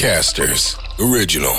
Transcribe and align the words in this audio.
Podcasters 0.00 0.78
Original. 1.10 1.56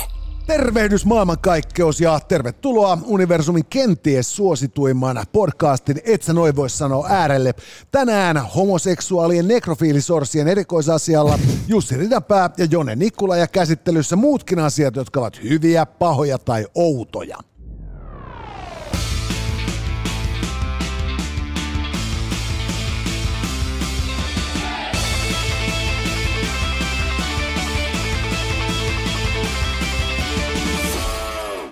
Tervehdys 0.48 1.06
maailmankaikkeus 1.06 2.02
ja 2.02 2.20
tervetuloa 2.20 2.98
universumin 3.06 3.66
kenties 3.66 4.36
suosituimman 4.36 5.26
podcastin 5.32 6.00
Et 6.06 6.24
sä 6.24 6.34
noin 6.34 6.56
voi 6.56 6.70
sanoa 6.70 7.08
äärelle. 7.10 7.54
Tänään 7.92 8.38
homoseksuaalien 8.38 9.48
nekrofiilisorsien 9.48 10.48
erikoisasialla 10.48 11.40
Jussi 11.68 11.98
Ridapää 11.98 12.50
ja 12.58 12.66
Jone 12.72 12.96
Nikkula 12.96 13.38
ja 13.38 13.48
käsittelyssä 13.48 14.16
muutkin 14.16 14.60
asiat, 14.60 14.96
jotka 14.96 15.20
ovat 15.20 15.44
hyviä, 15.44 15.86
pahoja 15.86 16.38
tai 16.38 16.68
outoja. 16.76 17.38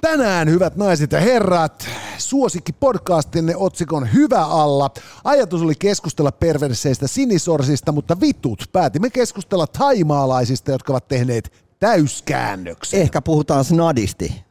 Tänään, 0.09 0.49
hyvät 0.49 0.75
naiset 0.75 1.11
ja 1.11 1.19
herrat, 1.19 1.87
suosikki 2.17 2.73
podcastinne 2.73 3.55
otsikon 3.55 4.13
Hyvä 4.13 4.45
alla. 4.45 4.91
Ajatus 5.23 5.61
oli 5.61 5.75
keskustella 5.75 6.31
perverseistä 6.31 7.07
sinisorsista, 7.07 7.91
mutta 7.91 8.19
vitut 8.21 8.63
päätimme 8.71 9.09
keskustella 9.09 9.67
taimaalaisista, 9.67 10.71
jotka 10.71 10.93
ovat 10.93 11.07
tehneet 11.07 11.53
täyskäännöksen. 11.79 13.01
Ehkä 13.01 13.21
puhutaan 13.21 13.65
snadisti. 13.65 14.43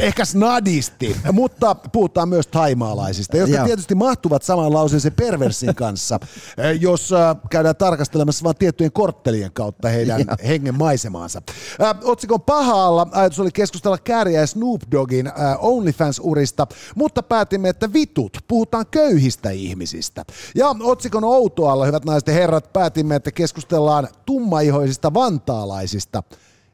Ehkä 0.00 0.24
snadisti, 0.24 1.16
mutta 1.32 1.74
puhutaan 1.74 2.28
myös 2.28 2.46
taimaalaisista, 2.46 3.36
jotka 3.36 3.56
Joo. 3.56 3.66
tietysti 3.66 3.94
mahtuvat 3.94 4.42
samaan 4.42 4.72
lauseeseen 4.72 5.14
perversin 5.14 5.74
kanssa, 5.74 6.20
eh, 6.58 6.80
jos 6.80 7.12
äh, 7.12 7.36
käydään 7.50 7.76
tarkastelemassa 7.76 8.44
vain 8.44 8.56
tiettyjen 8.56 8.92
korttelien 8.92 9.52
kautta 9.52 9.88
heidän 9.88 10.20
Joo. 10.20 10.36
hengen 10.46 10.78
maisemaansa. 10.78 11.42
Äh, 11.82 11.96
Otsikon 12.04 12.40
paha-alla 12.40 13.06
ajatus 13.12 13.40
oli 13.40 13.50
keskustella 13.52 13.98
Kääriä 13.98 14.40
ja 14.40 14.46
Snoop 14.46 14.82
Doggin 14.92 15.32
OnlyFans-urista, 15.58 16.66
mutta 16.94 17.22
päätimme, 17.22 17.68
että 17.68 17.92
vitut, 17.92 18.38
puhutaan 18.48 18.86
köyhistä 18.90 19.50
ihmisistä. 19.50 20.24
Ja 20.54 20.74
otsikon 20.80 21.24
outoalla, 21.24 21.86
hyvät 21.86 22.04
naiset 22.04 22.26
ja 22.26 22.34
herrat, 22.34 22.72
päätimme, 22.72 23.16
että 23.16 23.32
keskustellaan 23.32 24.08
tummaihoisista 24.26 25.14
vantaalaisista. 25.14 26.22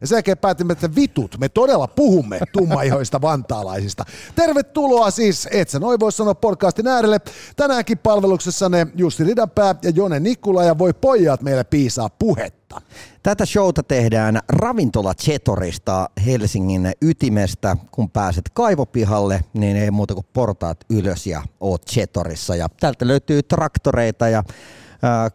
Ja 0.05 0.08
sen 0.08 0.16
jälkeen 0.16 0.38
päätimme, 0.38 0.72
että 0.72 0.94
vitut, 0.94 1.38
me 1.41 1.48
todella 1.48 1.88
puhumme 1.88 2.41
tummaihoista 2.52 3.20
vantaalaisista. 3.20 4.05
Tervetuloa 4.34 5.10
siis, 5.10 5.48
et 5.50 5.69
sä 5.69 5.78
noin 5.78 6.00
voi 6.00 6.12
sanoa 6.12 6.34
podcastin 6.34 6.86
äärelle. 6.86 7.20
Tänäänkin 7.56 7.98
palveluksessanne 7.98 8.86
Jussi 8.94 9.25
Ridanpää 9.25 9.75
ja 9.82 9.91
Jone 9.91 10.20
Nikkula 10.20 10.64
ja 10.64 10.78
voi 10.78 10.92
pojat 10.92 11.42
meille 11.42 11.64
piisaa 11.64 12.10
puhetta. 12.10 12.80
Tätä 13.22 13.47
showta 13.47 13.82
tehdään 13.82 14.41
ravintola 14.48 15.14
Chetorista 15.14 16.10
Helsingin 16.27 16.92
ytimestä. 17.02 17.77
Kun 17.91 18.10
pääset 18.10 18.44
kaivopihalle, 18.55 19.41
niin 19.55 19.77
ei 19.77 19.91
muuta 19.91 20.14
kuin 20.14 20.27
portaat 20.32 20.84
ylös 20.91 21.27
ja 21.27 21.42
oot 21.60 21.86
Chetorissa. 21.86 22.56
Ja 22.56 22.69
täältä 22.80 23.06
löytyy 23.06 23.42
traktoreita 23.42 24.28
ja 24.28 24.42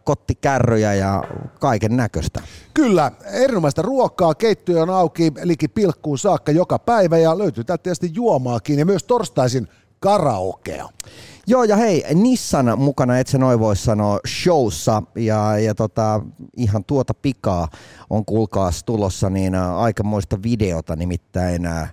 kottikärryjä 0.04 0.94
ja 0.94 1.24
kaiken 1.60 1.96
näköistä. 1.96 2.42
Kyllä, 2.74 3.12
erinomaista 3.32 3.82
ruokaa, 3.82 4.34
keittiö 4.34 4.82
on 4.82 4.90
auki 4.90 5.32
liki 5.42 5.68
pilkkuun 5.68 6.18
saakka 6.18 6.52
joka 6.52 6.78
päivä 6.78 7.18
ja 7.18 7.38
löytyy 7.38 7.64
täältä 7.64 7.82
tietysti 7.82 8.10
juomaakin 8.14 8.78
ja 8.78 8.86
myös 8.86 9.04
torstaisin 9.04 9.68
karaokea. 10.00 10.88
Joo 11.46 11.64
ja 11.64 11.76
hei, 11.76 12.04
Nissan 12.14 12.78
mukana, 12.78 13.18
et 13.18 13.26
sä 13.26 13.38
noin 13.38 13.60
voi 13.60 13.76
sanoa, 13.76 14.18
showssa 14.42 15.02
ja, 15.14 15.58
ja 15.58 15.74
tota, 15.74 16.20
ihan 16.56 16.84
tuota 16.84 17.14
pikaa 17.14 17.68
on 18.10 18.24
kuulkaas 18.24 18.84
tulossa 18.84 19.30
niin 19.30 19.54
ä, 19.54 19.78
aikamoista 19.78 20.42
videota, 20.42 20.96
nimittäin 20.96 21.66
ä, 21.66 21.88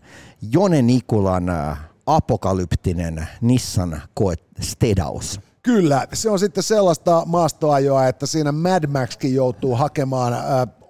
Jone 0.52 0.81
Nikulan 0.81 1.50
ä, 1.50 1.78
apokalyptinen 2.05 3.28
Nissan 3.42 4.02
koe 4.14 4.36
Stedaus. 4.61 5.39
Kyllä, 5.67 6.08
se 6.14 6.30
on 6.30 6.39
sitten 6.39 6.64
sellaista 6.64 7.23
maastoajoa, 7.26 8.08
että 8.08 8.26
siinä 8.26 8.52
Mad 8.52 8.88
Maxkin 8.88 9.36
joutuu 9.36 9.76
hakemaan 9.76 10.33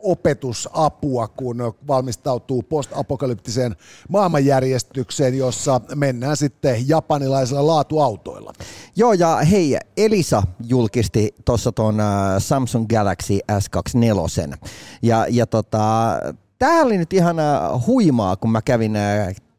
opetusapua, 0.04 1.28
kun 1.28 1.58
valmistautuu 1.88 2.64
postapokalyptiseen 2.64 3.76
maailmanjärjestykseen, 4.10 5.38
jossa 5.38 5.82
mennään 5.96 6.38
sitten 6.38 6.90
japanilaisilla 6.90 7.68
laatuautoilla. 7.68 8.54
Joo 8.96 9.14
ja 9.14 9.36
hei, 9.36 9.78
Elisa 9.98 10.44
julkisti 10.68 11.36
tuossa 11.46 11.72
tuon 11.72 11.96
Samsung 12.38 12.86
Galaxy 12.88 13.40
S24. 13.52 14.58
Ja, 15.02 15.26
ja 15.30 15.48
tota, 15.48 16.18
tämä 16.60 16.82
oli 16.82 16.98
nyt 16.98 17.14
ihan 17.14 17.38
huimaa, 17.88 18.36
kun 18.36 18.52
mä 18.52 18.62
kävin 18.62 18.94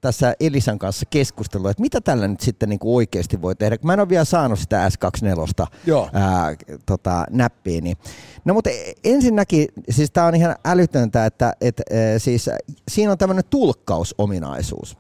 tässä 0.01 0.35
Elisan 0.41 0.79
kanssa 0.79 1.07
keskustelua, 1.11 1.71
että 1.71 1.81
mitä 1.81 2.01
tällä 2.01 2.29
nyt 2.29 2.41
sitten 2.41 2.69
niin 2.69 2.79
oikeasti 2.85 3.43
voi 3.43 3.55
tehdä. 3.55 3.79
kun 3.79 3.87
Mä 3.87 3.93
en 3.93 4.01
ole 4.01 4.09
vielä 4.09 4.25
saanut 4.25 4.59
sitä 4.59 4.89
S24 4.89 5.67
Joo. 5.87 6.11
ää, 6.13 6.55
tota, 6.87 7.25
näppiä. 7.31 7.81
Niin. 7.81 7.97
No 8.45 8.55
mutta 8.55 8.71
ensinnäkin, 9.05 9.69
siis 9.91 10.11
tämä 10.11 10.27
on 10.27 10.35
ihan 10.35 10.57
älytöntä, 10.65 11.27
että 11.27 11.53
et, 11.61 11.81
ää, 11.81 12.19
siis, 12.19 12.51
siinä 12.89 13.13
on 13.13 13.19
tämmöinen 13.19 13.45
tulkkausominaisuus. 13.51 14.97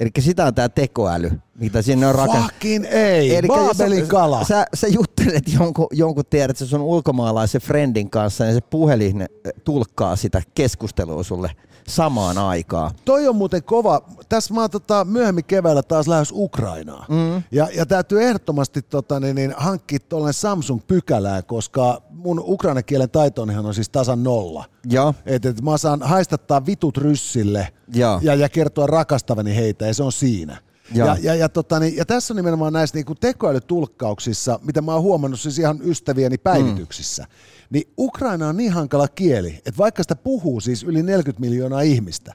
Eli 0.00 0.10
sitä 0.18 0.44
on 0.44 0.54
tämä 0.54 0.68
tekoäly, 0.68 1.30
mitä 1.58 1.82
sinne 1.82 2.06
on 2.06 2.14
rakennettu. 2.14 2.52
Fucking 2.52 2.84
ei, 2.90 3.36
Elikkä 3.36 3.56
Baabelin 3.56 4.06
kala. 4.06 4.44
Sä, 4.44 4.66
sä 4.74 4.88
juttelet 4.88 5.52
jonkun, 5.52 5.86
jonkun 5.92 6.24
tiedät, 6.30 6.56
sä 6.56 6.66
sun 6.66 6.80
ulkomaalaisen 6.80 7.60
friendin 7.60 8.10
kanssa, 8.10 8.44
ja 8.44 8.54
se 8.54 8.60
puhelin 8.60 9.22
äh, 9.22 9.28
tulkkaa 9.64 10.16
sitä 10.16 10.42
keskustelua 10.54 11.22
sulle 11.22 11.50
samaan 11.90 12.38
aikaan. 12.38 12.90
Toi 13.04 13.28
on 13.28 13.36
muuten 13.36 13.62
kova. 13.62 14.02
Tässä 14.28 14.54
mä 14.54 14.60
oon 14.60 14.70
tota, 14.70 15.04
myöhemmin 15.04 15.44
keväällä 15.44 15.82
taas 15.82 16.08
lähes 16.08 16.32
Ukrainaan. 16.32 17.06
Mm. 17.08 17.42
Ja, 17.52 17.68
ja 17.74 17.86
täytyy 17.86 18.22
ehdottomasti 18.22 18.82
tota, 18.82 19.20
niin, 19.20 19.36
niin, 19.36 19.54
hankkia 19.56 19.98
tuollainen 20.08 20.34
Samsung-pykälää, 20.34 21.42
koska 21.42 22.02
mun 22.10 22.42
ukrainan 22.46 22.84
kielen 22.84 23.10
taitonihan 23.10 23.66
on 23.66 23.74
siis 23.74 23.88
tasan 23.88 24.22
nolla. 24.22 24.64
Joo. 24.84 25.14
Et, 25.26 25.44
et 25.44 25.62
mä 25.62 25.78
saan 25.78 26.02
haistattaa 26.02 26.66
vitut 26.66 26.98
ryssille 26.98 27.68
Joo. 27.94 28.20
ja, 28.22 28.34
ja 28.34 28.48
kertoa 28.48 28.86
rakastavani 28.86 29.56
heitä, 29.56 29.86
ja 29.86 29.94
se 29.94 30.02
on 30.02 30.12
siinä. 30.12 30.58
Joo. 30.94 31.08
Ja, 31.08 31.16
ja, 31.22 31.34
ja, 31.34 31.48
tota, 31.48 31.80
niin, 31.80 31.96
ja 31.96 32.06
tässä 32.06 32.34
on 32.34 32.36
nimenomaan 32.36 32.72
näissä 32.72 32.96
niin 32.96 33.16
tekoälytulkkauksissa, 33.20 34.60
mitä 34.62 34.82
mä 34.82 34.94
oon 34.94 35.02
huomannut 35.02 35.40
siis 35.40 35.58
ihan 35.58 35.80
ystävieni 35.84 36.38
päivityksissä, 36.38 37.22
mm. 37.22 37.28
Niin 37.70 37.92
Ukraina 37.98 38.48
on 38.48 38.56
niin 38.56 38.72
hankala 38.72 39.08
kieli, 39.08 39.54
että 39.56 39.78
vaikka 39.78 40.02
sitä 40.02 40.16
puhuu 40.16 40.60
siis 40.60 40.82
yli 40.82 41.02
40 41.02 41.40
miljoonaa 41.40 41.80
ihmistä, 41.80 42.34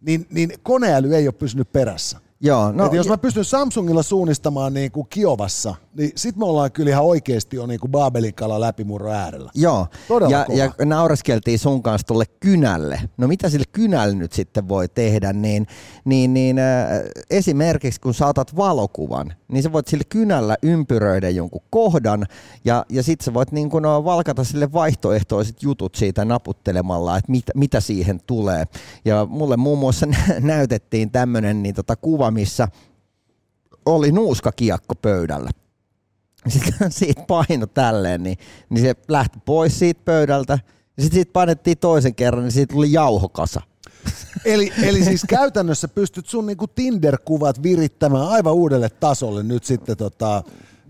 niin, 0.00 0.26
niin 0.30 0.52
koneäly 0.62 1.14
ei 1.14 1.28
ole 1.28 1.34
pysynyt 1.34 1.72
perässä. 1.72 2.18
Joo, 2.40 2.72
No, 2.72 2.86
no, 2.86 2.92
jos 2.94 3.08
mä 3.08 3.18
pystyn 3.18 3.44
Samsungilla 3.44 4.02
suunnistamaan 4.02 4.74
niin 4.74 4.92
kuin 4.92 5.06
Kiovassa, 5.10 5.74
niin 5.96 6.12
sit 6.16 6.36
me 6.36 6.44
ollaan 6.44 6.72
kyllä 6.72 6.90
ihan 6.90 7.04
oikeasti 7.04 7.56
jo 7.56 7.66
niin 7.66 7.80
kuin 7.80 7.90
Baabelin 7.90 8.34
kala 8.34 8.60
läpimurro 8.60 9.12
äärellä. 9.12 9.50
Joo, 9.54 9.86
Todella 10.08 10.30
ja, 10.32 10.44
kova. 10.44 10.58
ja 10.58 10.72
naureskeltiin 10.84 11.58
sun 11.58 11.82
kanssa 11.82 12.06
tuolle 12.06 12.24
kynälle. 12.40 13.00
No 13.16 13.28
mitä 13.28 13.48
sille 13.48 13.64
kynälle 13.72 14.14
nyt 14.14 14.32
sitten 14.32 14.68
voi 14.68 14.88
tehdä, 14.88 15.32
niin, 15.32 15.66
niin, 16.04 16.34
niin 16.34 16.58
äh, 16.58 16.88
esimerkiksi 17.30 18.00
kun 18.00 18.14
saatat 18.14 18.56
valokuvan, 18.56 19.32
niin 19.48 19.62
sä 19.62 19.72
voit 19.72 19.88
sille 19.88 20.04
kynällä 20.08 20.56
ympyröidä 20.62 21.28
jonkun 21.28 21.62
kohdan, 21.70 22.26
ja, 22.64 22.86
ja 22.88 23.02
sit 23.02 23.20
sä 23.20 23.34
voit 23.34 23.52
niin 23.52 23.70
kun, 23.70 23.86
äh, 23.86 24.04
valkata 24.04 24.44
sille 24.44 24.72
vaihtoehtoiset 24.72 25.62
jutut 25.62 25.94
siitä 25.94 26.24
naputtelemalla, 26.24 27.16
että 27.18 27.30
mit, 27.32 27.44
mitä 27.54 27.80
siihen 27.80 28.20
tulee. 28.26 28.64
Ja 29.04 29.26
mulle 29.30 29.56
muun 29.56 29.78
muassa 29.78 30.06
nä- 30.28 30.40
näytettiin 30.40 31.10
tämmönen 31.10 31.62
niin 31.62 31.74
tota 31.74 31.96
kuva, 31.96 32.23
missä 32.30 32.68
oli 33.86 34.12
nuuskakiekko 34.12 34.94
pöydällä. 34.94 35.50
Sitten 36.48 36.92
siitä 36.92 37.22
paino 37.28 37.66
tälleen, 37.66 38.22
niin, 38.22 38.38
niin 38.70 38.84
se 38.84 38.94
lähti 39.08 39.38
pois 39.44 39.78
siitä 39.78 40.00
pöydältä. 40.04 40.58
Ja 40.96 41.02
sitten 41.02 41.16
siitä 41.16 41.32
painettiin 41.32 41.78
toisen 41.78 42.14
kerran, 42.14 42.44
niin 42.44 42.52
siitä 42.52 42.72
tuli 42.72 42.92
jauhokasa. 42.92 43.60
Eli, 44.44 44.72
eli 44.82 45.04
siis 45.04 45.24
käytännössä 45.28 45.88
pystyt 45.88 46.26
sun 46.26 46.46
niinku 46.46 46.66
Tinder-kuvat 46.66 47.62
virittämään 47.62 48.28
aivan 48.28 48.52
uudelle 48.52 48.88
tasolle 48.88 49.42
nyt 49.42 49.64
sitten 49.64 49.96
tota, 49.96 50.42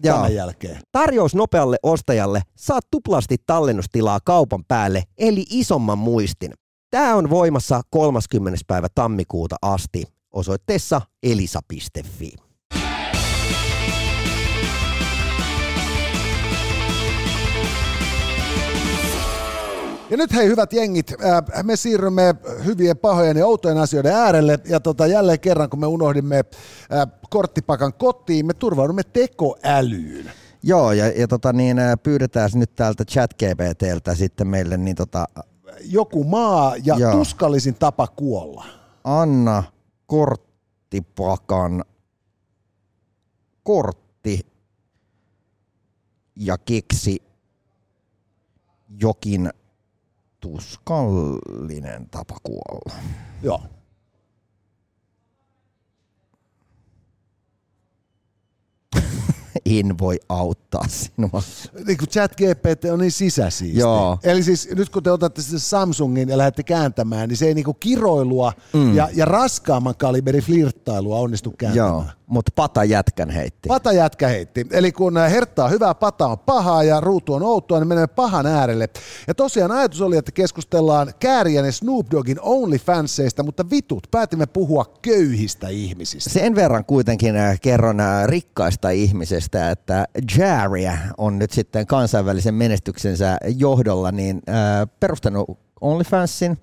Joo. 0.05 0.17
tämän 0.17 0.35
jälkeen. 0.35 0.81
Tarjous 0.93 1.35
nopealle 1.35 1.77
ostajalle. 1.83 2.43
Saat 2.57 2.85
tuplasti 2.91 3.37
tallennustilaa 3.47 4.21
kaupan 4.25 4.65
päälle, 4.69 5.03
eli 5.19 5.45
isomman 5.51 5.99
muistin. 5.99 6.53
Tämä 6.91 7.15
on 7.15 7.31
voimassa 7.31 7.81
30. 7.91 8.61
päivä 8.67 8.89
tammikuuta 8.95 9.57
asti 9.63 10.05
osoitteessa 10.35 11.01
elisa.fi. 11.23 12.33
Ja 20.11 20.17
nyt 20.17 20.35
hei 20.35 20.47
hyvät 20.47 20.73
jengit, 20.73 21.13
äh, 21.13 21.65
me 21.65 21.77
siirrymme 21.77 22.35
hyvien, 22.65 22.97
pahojen 22.97 23.37
ja 23.37 23.47
outojen 23.47 23.79
asioiden 23.79 24.15
äärelle. 24.15 24.59
Ja 24.65 24.81
tota, 24.81 25.07
jälleen 25.07 25.41
kerran, 25.41 25.71
kun 25.71 25.81
me 25.81 25.87
unohdimme 25.87 26.37
äh, 26.37 27.07
korttipakan 27.31 27.93
kotiin, 27.95 28.47
me 28.47 28.55
turvaudumme 28.55 29.03
tekoälyyn. 29.13 30.31
Joo, 30.63 30.93
ja, 30.93 31.09
ja 31.09 31.29
tota 31.29 31.53
niin, 31.53 31.79
ää, 31.79 31.97
pyydetään 31.97 32.51
nyt 32.55 32.75
täältä 32.75 33.05
ChatGPTltä 33.05 34.15
sitten 34.15 34.47
meille 34.47 34.77
niin 34.77 34.97
tota, 34.97 35.27
joku 35.81 36.25
maa 36.25 36.75
ja 36.85 36.97
Joo. 36.99 37.13
tuskallisin 37.13 37.75
tapa 37.75 38.07
kuolla. 38.07 38.65
Anna 39.05 39.63
korttipakan 40.07 41.85
kortti 43.63 44.41
ja 46.37 46.59
keksi 46.59 47.23
jokin 48.99 49.51
tuskallinen 50.41 52.09
tapa 52.11 52.37
kuolla. 52.43 52.95
Joo. 53.43 53.63
En 59.67 59.99
voi 59.99 60.21
auttaa 60.29 60.85
sinua. 60.89 61.43
Niin 61.87 61.99
kuin 61.99 62.09
chat 62.09 62.33
GPT 62.33 62.85
on 62.93 62.99
niin 62.99 63.13
sisäsiisti. 63.13 63.79
Joo. 63.79 64.19
Eli 64.23 64.43
siis 64.43 64.69
nyt 64.75 64.89
kun 64.89 65.03
te 65.03 65.11
otatte 65.11 65.43
sen 65.43 65.61
Samsungin 65.61 66.29
ja 66.29 66.39
lähdette 66.39 66.63
kääntämään, 66.63 67.29
niin 67.29 67.37
se 67.37 67.47
ei 67.47 67.55
niinku 67.55 67.75
kiroilua 67.75 68.53
mm. 68.73 68.95
ja, 68.95 69.09
ja 69.15 69.25
raskaamman 69.25 69.95
kaliberin 69.97 70.43
flirttailua 70.43 71.19
onnistu 71.19 71.55
kääntämään. 71.59 71.93
Joo, 71.93 72.05
mutta 72.27 72.53
pata 72.55 72.85
jätkän 72.85 73.31
heitti. 73.31 73.69
Pata 73.69 73.93
jätkä 73.93 74.29
heitti. 74.29 74.67
Eli 74.71 74.93
kun 74.93 75.17
herttaa 75.17 75.69
hyvää, 75.69 75.95
pata 75.95 76.27
on 76.27 76.39
pahaa 76.39 76.83
ja 76.83 77.01
ruutu 77.01 77.35
on 77.35 77.43
outoa, 77.43 77.79
niin 77.79 77.89
menemme 77.89 78.07
pahan 78.07 78.47
äärelle. 78.47 78.89
Ja 79.27 79.35
tosiaan 79.35 79.73
ajatus 79.73 80.01
oli, 80.01 80.17
että 80.17 80.33
keskustellaan 80.33 81.13
Kääriän 81.19 81.65
ja 81.65 81.73
Snoop 81.73 82.07
Doggin 82.11 82.41
OnlyFanseista, 82.41 83.43
mutta 83.43 83.71
vitut, 83.71 84.07
päätimme 84.11 84.47
puhua 84.47 84.85
köyhistä 85.03 85.69
ihmisistä. 85.69 86.31
Sen 86.31 86.55
verran 86.55 86.85
kuitenkin 86.85 87.37
äh, 87.37 87.61
kerron 87.61 88.01
äh, 88.01 88.27
rikkaista 88.27 88.91
ihmisestä, 88.91 89.71
että 89.71 90.05
Jaria 90.39 90.99
on 91.19 91.39
nyt 91.39 91.51
sitten 91.51 91.87
kansainvälisen 91.87 92.55
menestyksensä 92.55 93.37
johdolla 93.59 94.13
niin 94.13 94.43
äh, 94.49 94.89
perustanut 95.01 95.59
OnlyFansin. 95.81 96.59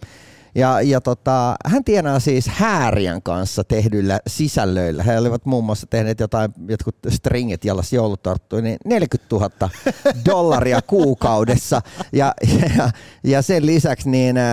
Ja, 0.55 0.81
ja 0.81 1.01
tota, 1.01 1.55
hän 1.65 1.83
tienaa 1.83 2.19
siis 2.19 2.47
Häärien 2.47 3.21
kanssa 3.21 3.63
tehdyillä 3.63 4.19
sisällöillä. 4.27 5.03
He 5.03 5.17
olivat 5.17 5.45
muun 5.45 5.63
muassa 5.63 5.87
tehneet 5.87 6.19
jotain, 6.19 6.53
jotkut 6.67 6.95
stringit 7.09 7.65
jallas 7.65 7.93
joulutorttuja, 7.93 8.61
niin 8.61 8.77
40 8.85 9.35
000 9.35 9.49
dollaria 10.29 10.81
kuukaudessa. 10.81 11.81
Ja, 12.13 12.33
ja, 12.77 12.89
ja 13.23 13.41
sen 13.41 13.65
lisäksi 13.65 14.09
niin 14.09 14.37
äh, 14.37 14.43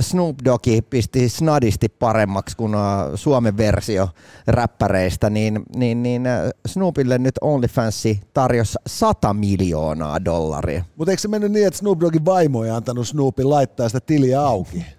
Snoop 0.00 0.36
Doggi 0.44 0.82
pisti 0.82 1.28
snadisti 1.28 1.88
paremmaksi 1.88 2.56
kuin 2.56 2.74
äh, 2.74 2.80
Suomen 3.14 3.56
versio 3.56 4.08
räppäreistä, 4.46 5.30
niin, 5.30 5.62
niin, 5.76 6.02
niin 6.02 6.26
äh, 6.26 6.40
Snoopille 6.66 7.18
nyt 7.18 7.34
OnlyFansi 7.40 8.20
tarjosi 8.34 8.78
100 8.86 9.34
miljoonaa 9.34 10.24
dollaria. 10.24 10.84
Mutta 10.96 11.10
eikö 11.10 11.20
se 11.20 11.28
mennyt 11.28 11.52
niin, 11.52 11.66
että 11.66 11.78
Snoop 11.78 12.00
Doggin 12.00 12.24
vaimo 12.24 12.64
ei 12.64 12.70
antanut 12.70 13.08
Snoopin 13.08 13.50
laittaa 13.50 13.88
sitä 13.88 14.00
tiliä 14.00 14.40
auki? 14.40 14.97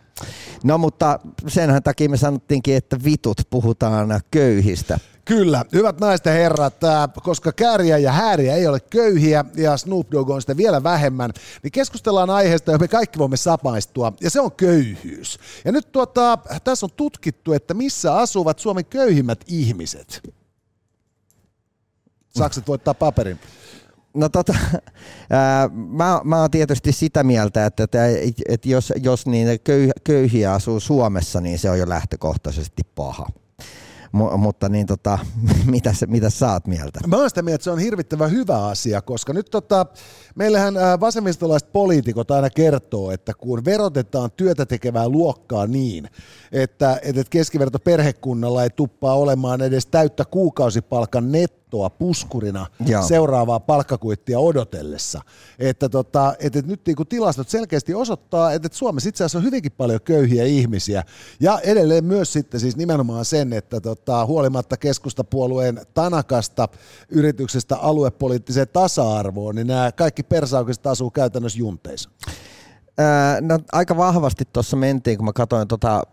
No 0.63 0.77
mutta 0.77 1.19
senhän 1.47 1.83
takia 1.83 2.09
me 2.09 2.17
sanottiinkin, 2.17 2.75
että 2.75 2.97
vitut 3.03 3.41
puhutaan 3.49 4.21
köyhistä. 4.31 4.99
Kyllä, 5.25 5.65
hyvät 5.73 5.99
naiset 5.99 6.25
ja 6.25 6.31
herrat, 6.31 6.75
koska 7.23 7.51
kääriä 7.51 7.97
ja 7.97 8.11
hääriä 8.11 8.55
ei 8.55 8.67
ole 8.67 8.79
köyhiä 8.79 9.45
ja 9.55 9.77
Snoop 9.77 10.11
Dogg 10.11 10.29
on 10.29 10.41
sitä 10.41 10.57
vielä 10.57 10.83
vähemmän, 10.83 11.31
niin 11.63 11.71
keskustellaan 11.71 12.29
aiheesta, 12.29 12.71
johon 12.71 12.81
me 12.81 12.87
kaikki 12.87 13.19
voimme 13.19 13.37
sapaistua, 13.37 14.13
ja 14.21 14.29
se 14.29 14.39
on 14.39 14.51
köyhyys. 14.51 15.39
Ja 15.65 15.71
nyt 15.71 15.91
tuota, 15.91 16.37
tässä 16.63 16.85
on 16.85 16.89
tutkittu, 16.95 17.53
että 17.53 17.73
missä 17.73 18.15
asuvat 18.15 18.59
Suomen 18.59 18.85
köyhimmät 18.85 19.39
ihmiset. 19.47 20.21
Sakset 22.37 22.67
voittaa 22.67 22.93
paperin. 22.93 23.39
No 24.13 24.29
tota, 24.29 24.53
ää, 25.29 25.69
mä, 25.73 26.21
mä 26.23 26.41
oon 26.41 26.51
tietysti 26.51 26.91
sitä 26.91 27.23
mieltä, 27.23 27.65
että, 27.65 27.83
että, 27.83 27.99
että 28.49 28.69
jos, 28.69 28.93
jos 29.03 29.25
niin 29.25 29.59
köy, 29.63 29.89
köyhiä 30.03 30.53
asuu 30.53 30.79
Suomessa, 30.79 31.41
niin 31.41 31.59
se 31.59 31.69
on 31.69 31.79
jo 31.79 31.89
lähtökohtaisesti 31.89 32.81
paha. 32.95 33.27
Mu, 34.11 34.37
mutta 34.37 34.69
niin 34.69 34.87
tota, 34.87 35.19
mitä, 35.65 35.93
mitä 36.07 36.29
sä 36.29 36.51
oot 36.51 36.67
mieltä? 36.67 36.99
Mä 37.07 37.17
oon 37.17 37.29
sitä 37.29 37.41
mieltä, 37.41 37.55
että 37.55 37.63
se 37.63 37.71
on 37.71 37.79
hirvittävän 37.79 38.31
hyvä 38.31 38.65
asia, 38.65 39.01
koska 39.01 39.33
nyt 39.33 39.47
tota, 39.51 39.85
meillähän 40.35 40.73
vasemmistolaiset 40.99 41.71
poliitikot 41.71 42.31
aina 42.31 42.49
kertoo, 42.49 43.11
että 43.11 43.33
kun 43.33 43.65
verotetaan 43.65 44.31
työtä 44.31 44.65
tekevää 44.65 45.09
luokkaa 45.09 45.67
niin, 45.67 46.09
että, 46.51 46.99
että 47.03 47.23
keskiverto 47.29 47.79
perhekunnalla 47.79 48.63
ei 48.63 48.69
tuppaa 48.69 49.15
olemaan 49.15 49.61
edes 49.61 49.85
täyttä 49.85 50.25
kuukausipalkan 50.25 51.31
nettoa 51.69 51.89
puskurina 51.89 52.65
Joo. 52.85 53.03
seuraavaa 53.03 53.59
palkkakuittia 53.59 54.39
odotellessa. 54.39 55.21
Että, 55.59 55.89
tota, 55.89 56.35
että 56.39 56.61
nyt 56.61 56.81
niin 56.85 56.95
kuin 56.95 57.07
tilastot 57.07 57.49
selkeästi 57.49 57.93
osoittaa, 57.93 58.53
että 58.53 58.69
Suomessa 58.71 59.09
itse 59.09 59.23
asiassa 59.23 59.37
on 59.37 59.43
hyvinkin 59.43 59.71
paljon 59.71 60.01
köyhiä 60.01 60.43
ihmisiä. 60.43 61.03
Ja 61.39 61.59
edelleen 61.63 62.05
myös 62.05 62.33
sitten 62.33 62.59
siis 62.59 62.77
nimenomaan 62.77 63.25
sen, 63.25 63.53
että 63.53 63.81
tota, 63.81 64.25
huolimatta 64.25 64.77
keskustapuolueen 64.77 65.81
tanakasta 65.93 66.67
yrityksestä 67.09 67.77
aluepoliittiseen 67.77 68.67
tasa-arvoon, 68.73 69.55
niin 69.55 69.67
nämä 69.67 69.91
kaikki 69.91 70.23
persaukset 70.23 70.87
asuu 70.87 71.11
käytännössä 71.11 71.59
junteissa. 71.59 72.09
No, 73.41 73.59
aika 73.71 73.97
vahvasti 73.97 74.45
tuossa 74.53 74.77
mentiin, 74.77 75.17
kun 75.17 75.25
mä 75.25 75.33
katsoin 75.33 75.67
tota 75.67 76.03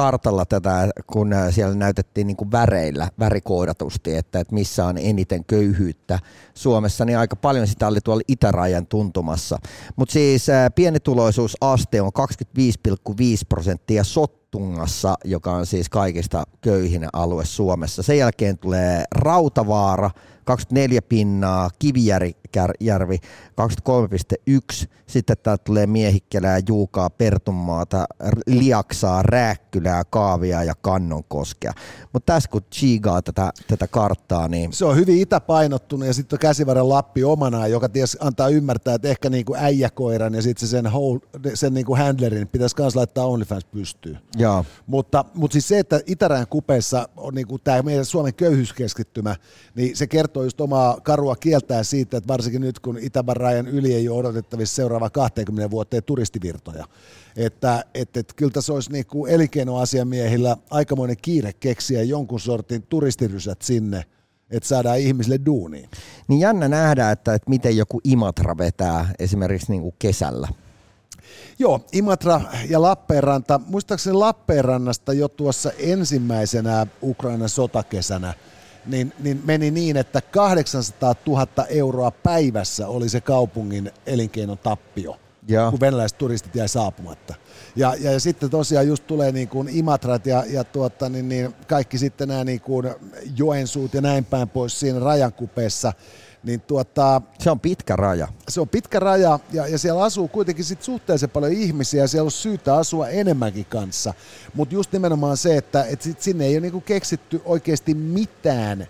kartalla 0.00 0.44
tätä, 0.44 0.90
kun 1.06 1.32
ää, 1.32 1.50
siellä 1.50 1.74
näytettiin 1.74 2.26
niin 2.26 2.36
kuin 2.36 2.52
väreillä, 2.52 3.08
värikoodatusti, 3.18 4.16
että, 4.16 4.40
että 4.40 4.54
missä 4.54 4.86
on 4.86 4.98
eniten 4.98 5.44
köyhyyttä 5.44 6.18
Suomessa, 6.54 7.04
niin 7.04 7.18
aika 7.18 7.36
paljon 7.36 7.66
sitä 7.66 7.86
oli 7.86 8.00
tuolla 8.00 8.22
itärajan 8.28 8.86
tuntumassa. 8.86 9.58
Mutta 9.96 10.12
siis 10.12 10.48
ää, 10.48 10.70
pienituloisuusaste 10.70 12.02
on 12.02 12.10
25,5 12.58 13.14
prosenttia 13.48 14.04
Sottungassa, 14.04 15.14
joka 15.24 15.52
on 15.52 15.66
siis 15.66 15.88
kaikista 15.88 16.44
köyhin 16.60 17.06
alue 17.12 17.44
Suomessa. 17.44 18.02
Sen 18.02 18.18
jälkeen 18.18 18.58
tulee 18.58 19.04
Rautavaara, 19.14 20.10
24 20.50 21.02
pinnaa, 21.02 21.70
Kivijärvi 21.78 23.18
23,1, 23.60 24.88
sitten 25.06 25.36
täältä 25.42 25.64
tulee 25.64 25.86
Miehikkelää, 25.86 26.60
Juukaa, 26.68 27.10
Pertunmaata, 27.10 28.04
Liaksaa, 28.46 29.22
Rääkkylää, 29.22 30.04
Kaavia 30.10 30.64
ja 30.64 30.74
Kannonkoskea. 30.80 31.72
Mutta 32.12 32.32
tässä 32.32 32.50
kun 32.50 32.60
chigaa 32.74 33.22
tätä, 33.22 33.52
tätä 33.68 33.86
karttaa, 33.86 34.48
niin 34.48 34.72
Se 34.72 34.84
on 34.84 34.96
hyvin 34.96 35.20
itäpainottunut 35.20 36.06
ja 36.06 36.14
sitten 36.14 36.36
on 36.36 36.40
käsivarren 36.40 36.88
Lappi 36.88 37.24
omanaan, 37.24 37.70
joka 37.70 37.88
ties 37.88 38.18
antaa 38.20 38.48
ymmärtää, 38.48 38.94
että 38.94 39.08
ehkä 39.08 39.30
niin 39.30 39.44
kuin 39.44 39.60
äijäkoiran 39.60 40.34
ja 40.34 40.42
sitten 40.42 40.68
se 40.68 40.70
sen, 40.70 40.86
hold, 40.86 41.18
sen 41.54 41.74
niin 41.74 41.86
kuin 41.86 41.98
handlerin 41.98 42.48
pitäisi 42.48 42.74
myös 42.78 42.96
laittaa 42.96 43.26
OnlyFans 43.26 43.64
pystyyn. 43.64 44.18
joo. 44.36 44.64
Mutta, 44.86 45.24
mutta 45.34 45.52
siis 45.52 45.68
se, 45.68 45.78
että 45.78 46.00
Itärajan 46.06 46.46
kupeessa 46.50 47.08
on 47.16 47.34
niin 47.34 47.46
kuin 47.46 47.60
tämä 47.64 47.82
meidän 47.82 48.04
Suomen 48.04 48.34
köyhyyskeskittymä, 48.34 49.36
niin 49.74 49.96
se 49.96 50.06
kertoo 50.06 50.39
just 50.44 50.60
omaa 50.60 51.00
karua 51.02 51.36
kieltää 51.36 51.82
siitä, 51.82 52.16
että 52.16 52.28
varsinkin 52.28 52.60
nyt 52.60 52.78
kun 52.78 52.98
Itämän 52.98 53.36
rajan 53.36 53.68
yli 53.68 53.94
ei 53.94 54.08
ole 54.08 54.18
odotettavissa 54.18 54.76
seuraava 54.76 55.10
20 55.10 55.70
vuoteen 55.70 56.02
turistivirtoja. 56.04 56.84
Että 57.36 57.84
et, 57.94 58.16
et, 58.16 58.32
kyllä 58.36 58.52
tässä 58.52 58.72
olisi 58.72 58.92
niin 58.92 59.06
kuin 59.06 59.32
elinkeinoasiamiehillä 59.32 60.56
aikamoinen 60.70 61.16
kiire 61.22 61.52
keksiä 61.52 62.02
jonkun 62.02 62.40
sortin 62.40 62.82
turistirysät 62.82 63.62
sinne, 63.62 64.04
että 64.50 64.68
saadaan 64.68 64.98
ihmisille 64.98 65.40
duuniin. 65.46 65.88
Niin 66.28 66.40
jännä 66.40 66.68
nähdä, 66.68 67.10
että, 67.10 67.34
että 67.34 67.50
miten 67.50 67.76
joku 67.76 68.00
Imatra 68.04 68.58
vetää 68.58 69.14
esimerkiksi 69.18 69.72
niin 69.72 69.82
kuin 69.82 69.94
kesällä. 69.98 70.48
Joo, 71.58 71.80
Imatra 71.92 72.40
ja 72.68 72.82
Lappeenranta. 72.82 73.60
Muistaakseni 73.66 74.16
Lappeenrannasta 74.16 75.12
jo 75.12 75.28
tuossa 75.28 75.72
ensimmäisenä 75.78 76.86
Ukrainan 77.02 77.48
sotakesänä 77.48 78.34
niin, 78.86 79.12
niin 79.18 79.42
meni 79.44 79.70
niin, 79.70 79.96
että 79.96 80.20
800 80.20 81.14
000 81.26 81.46
euroa 81.68 82.10
päivässä 82.10 82.88
oli 82.88 83.08
se 83.08 83.20
kaupungin 83.20 83.90
elinkeinon 84.06 84.58
tappio, 84.58 85.16
Joo. 85.48 85.70
kun 85.70 85.80
venäläiset 85.80 86.18
turistit 86.18 86.54
jäi 86.54 86.68
saapumatta. 86.68 87.34
Ja, 87.76 87.94
ja, 88.00 88.12
ja 88.12 88.20
sitten 88.20 88.50
tosiaan 88.50 88.88
just 88.88 89.06
tulee 89.06 89.32
niin 89.32 89.48
kuin 89.48 89.68
Imatrat 89.68 90.26
ja, 90.26 90.44
ja 90.48 90.64
tuota, 90.64 91.08
niin, 91.08 91.28
niin 91.28 91.54
kaikki 91.66 91.98
sitten 91.98 92.28
nämä 92.28 92.44
niin 92.44 92.60
kuin 92.60 92.90
Joensuut 93.36 93.94
ja 93.94 94.00
näin 94.00 94.24
päin 94.24 94.48
pois 94.48 94.80
siinä 94.80 94.98
rajankupeessa, 94.98 95.92
niin 96.42 96.60
tuota, 96.60 97.22
Se 97.38 97.50
on 97.50 97.60
pitkä 97.60 97.96
raja. 97.96 98.28
se 98.48 98.60
on 98.60 98.68
pitkä 98.68 99.00
raja 99.00 99.38
ja, 99.52 99.66
ja 99.66 99.78
siellä 99.78 100.04
asuu 100.04 100.28
kuitenkin 100.28 100.64
sit 100.64 100.82
suhteellisen 100.82 101.30
paljon 101.30 101.52
ihmisiä 101.52 102.02
ja 102.02 102.08
siellä 102.08 102.24
on 102.26 102.30
syytä 102.30 102.74
asua 102.76 103.08
enemmänkin 103.08 103.66
kanssa. 103.68 104.14
Mutta 104.54 104.74
just 104.74 104.92
nimenomaan 104.92 105.36
se, 105.36 105.56
että 105.56 105.84
et 105.84 106.02
sit 106.02 106.22
sinne 106.22 106.44
ei 106.46 106.54
ole 106.54 106.60
niinku 106.60 106.80
keksitty 106.80 107.42
oikeasti 107.44 107.94
mitään 107.94 108.86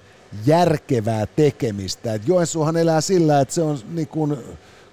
järkevää 0.47 1.27
tekemistä. 1.27 2.15
Et 2.15 2.29
Joensuuhan 2.29 2.77
elää 2.77 3.01
sillä, 3.01 3.41
että 3.41 3.55
se 3.55 3.63
on 3.63 3.79
niinku 3.89 4.39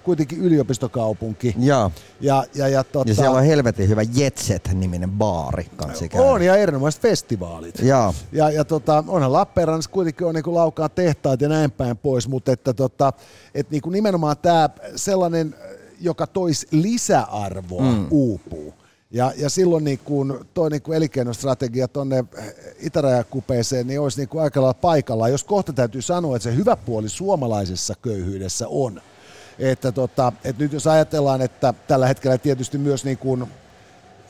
kuitenkin 0.08 0.38
yliopistokaupunki. 0.38 1.54
Joo. 1.58 1.92
Ja, 2.20 2.44
ja, 2.54 2.68
ja, 2.68 2.84
tota, 2.84 3.10
Ja 3.10 3.14
siellä 3.14 3.38
on 3.38 3.44
helvetin 3.44 3.88
hyvä 3.88 4.02
Jetset-niminen 4.14 5.10
baari 5.10 5.66
kanssa 5.76 6.04
on 6.18 6.42
ja 6.42 6.56
erinomaiset 6.56 7.02
festivaalit. 7.02 7.78
Joo. 7.82 8.14
Ja, 8.32 8.50
ja 8.50 8.64
tota, 8.64 9.04
onhan 9.08 9.32
Lappeenrannassa 9.32 9.90
kuitenkin 9.90 10.26
on 10.26 10.34
niinku 10.34 10.54
laukaa 10.54 10.88
tehtaat 10.88 11.40
ja 11.40 11.48
näin 11.48 11.70
päin 11.70 11.96
pois, 11.96 12.28
mutta 12.28 12.52
että 12.52 12.74
tota, 12.74 13.12
et 13.54 13.70
niinku 13.70 13.90
nimenomaan 13.90 14.36
tämä 14.42 14.70
sellainen, 14.96 15.54
joka 16.00 16.26
toisi 16.26 16.66
lisäarvoa, 16.70 17.82
mm. 17.82 18.06
uupuu. 18.10 18.74
Ja, 19.10 19.32
ja 19.36 19.50
silloin 19.50 19.84
niin 19.84 19.98
kun 20.04 20.46
toi 20.54 20.70
niin 20.70 20.82
kun 20.82 20.94
elinkeinostrategia 20.94 21.88
tuonne 21.88 22.24
itärajakupeeseen 22.80 23.86
niin 23.86 24.00
olisi 24.00 24.20
niin 24.20 24.42
aika 24.42 24.60
lailla 24.60 24.74
paikallaan, 24.74 25.30
jos 25.30 25.44
kohta 25.44 25.72
täytyy 25.72 26.02
sanoa, 26.02 26.36
että 26.36 26.44
se 26.50 26.56
hyvä 26.56 26.76
puoli 26.76 27.08
suomalaisessa 27.08 27.94
köyhyydessä 28.02 28.68
on, 28.68 29.00
että, 29.58 29.92
tota, 29.92 30.32
että 30.44 30.62
nyt 30.62 30.72
jos 30.72 30.86
ajatellaan, 30.86 31.42
että 31.42 31.74
tällä 31.88 32.06
hetkellä 32.06 32.38
tietysti 32.38 32.78
myös 32.78 33.04
niin 33.04 33.18
kuin 33.18 33.44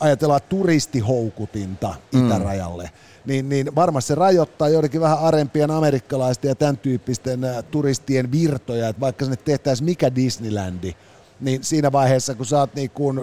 ajatellaan 0.00 0.40
turistihoukutinta 0.48 1.94
mm. 2.12 2.26
itärajalle, 2.26 2.90
niin, 3.26 3.48
niin 3.48 3.74
varmasti 3.74 4.08
se 4.08 4.14
rajoittaa 4.14 4.68
joidenkin 4.68 5.00
vähän 5.00 5.18
arempien 5.18 5.70
amerikkalaisten 5.70 6.48
ja 6.48 6.54
tämän 6.54 6.76
tyyppisten 6.76 7.40
turistien 7.70 8.32
virtoja, 8.32 8.88
että 8.88 9.00
vaikka 9.00 9.24
sinne 9.24 9.36
tehtäisiin 9.36 9.84
mikä 9.84 10.14
Disneylandi, 10.14 10.94
niin 11.40 11.64
siinä 11.64 11.92
vaiheessa, 11.92 12.34
kun 12.34 12.46
sä 12.46 12.58
oot 12.58 12.74
niin 12.74 12.90
kuin 12.90 13.20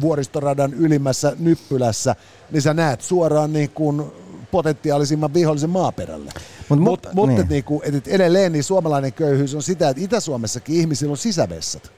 vuoristoradan 0.00 0.74
ylimmässä 0.74 1.32
nyppylässä, 1.38 2.16
niin 2.50 2.62
sä 2.62 2.74
näet 2.74 3.00
suoraan 3.00 3.52
niin 3.52 3.70
kuin 3.70 4.12
potentiaalisimman 4.54 5.34
vihollisen 5.34 5.70
maaperälle. 5.70 6.32
Mut, 6.68 6.78
mutta 6.78 7.08
mut, 7.12 7.28
niin. 7.28 7.46
niin 7.48 7.64
kuin, 7.64 7.80
et 7.84 8.08
edelleen 8.08 8.52
niin 8.52 8.64
suomalainen 8.64 9.12
köyhyys 9.12 9.54
on 9.54 9.62
sitä, 9.62 9.88
että 9.88 10.02
Itä-Suomessakin 10.02 10.76
ihmisillä 10.76 11.10
on 11.10 11.16
sisävessat. 11.16 11.92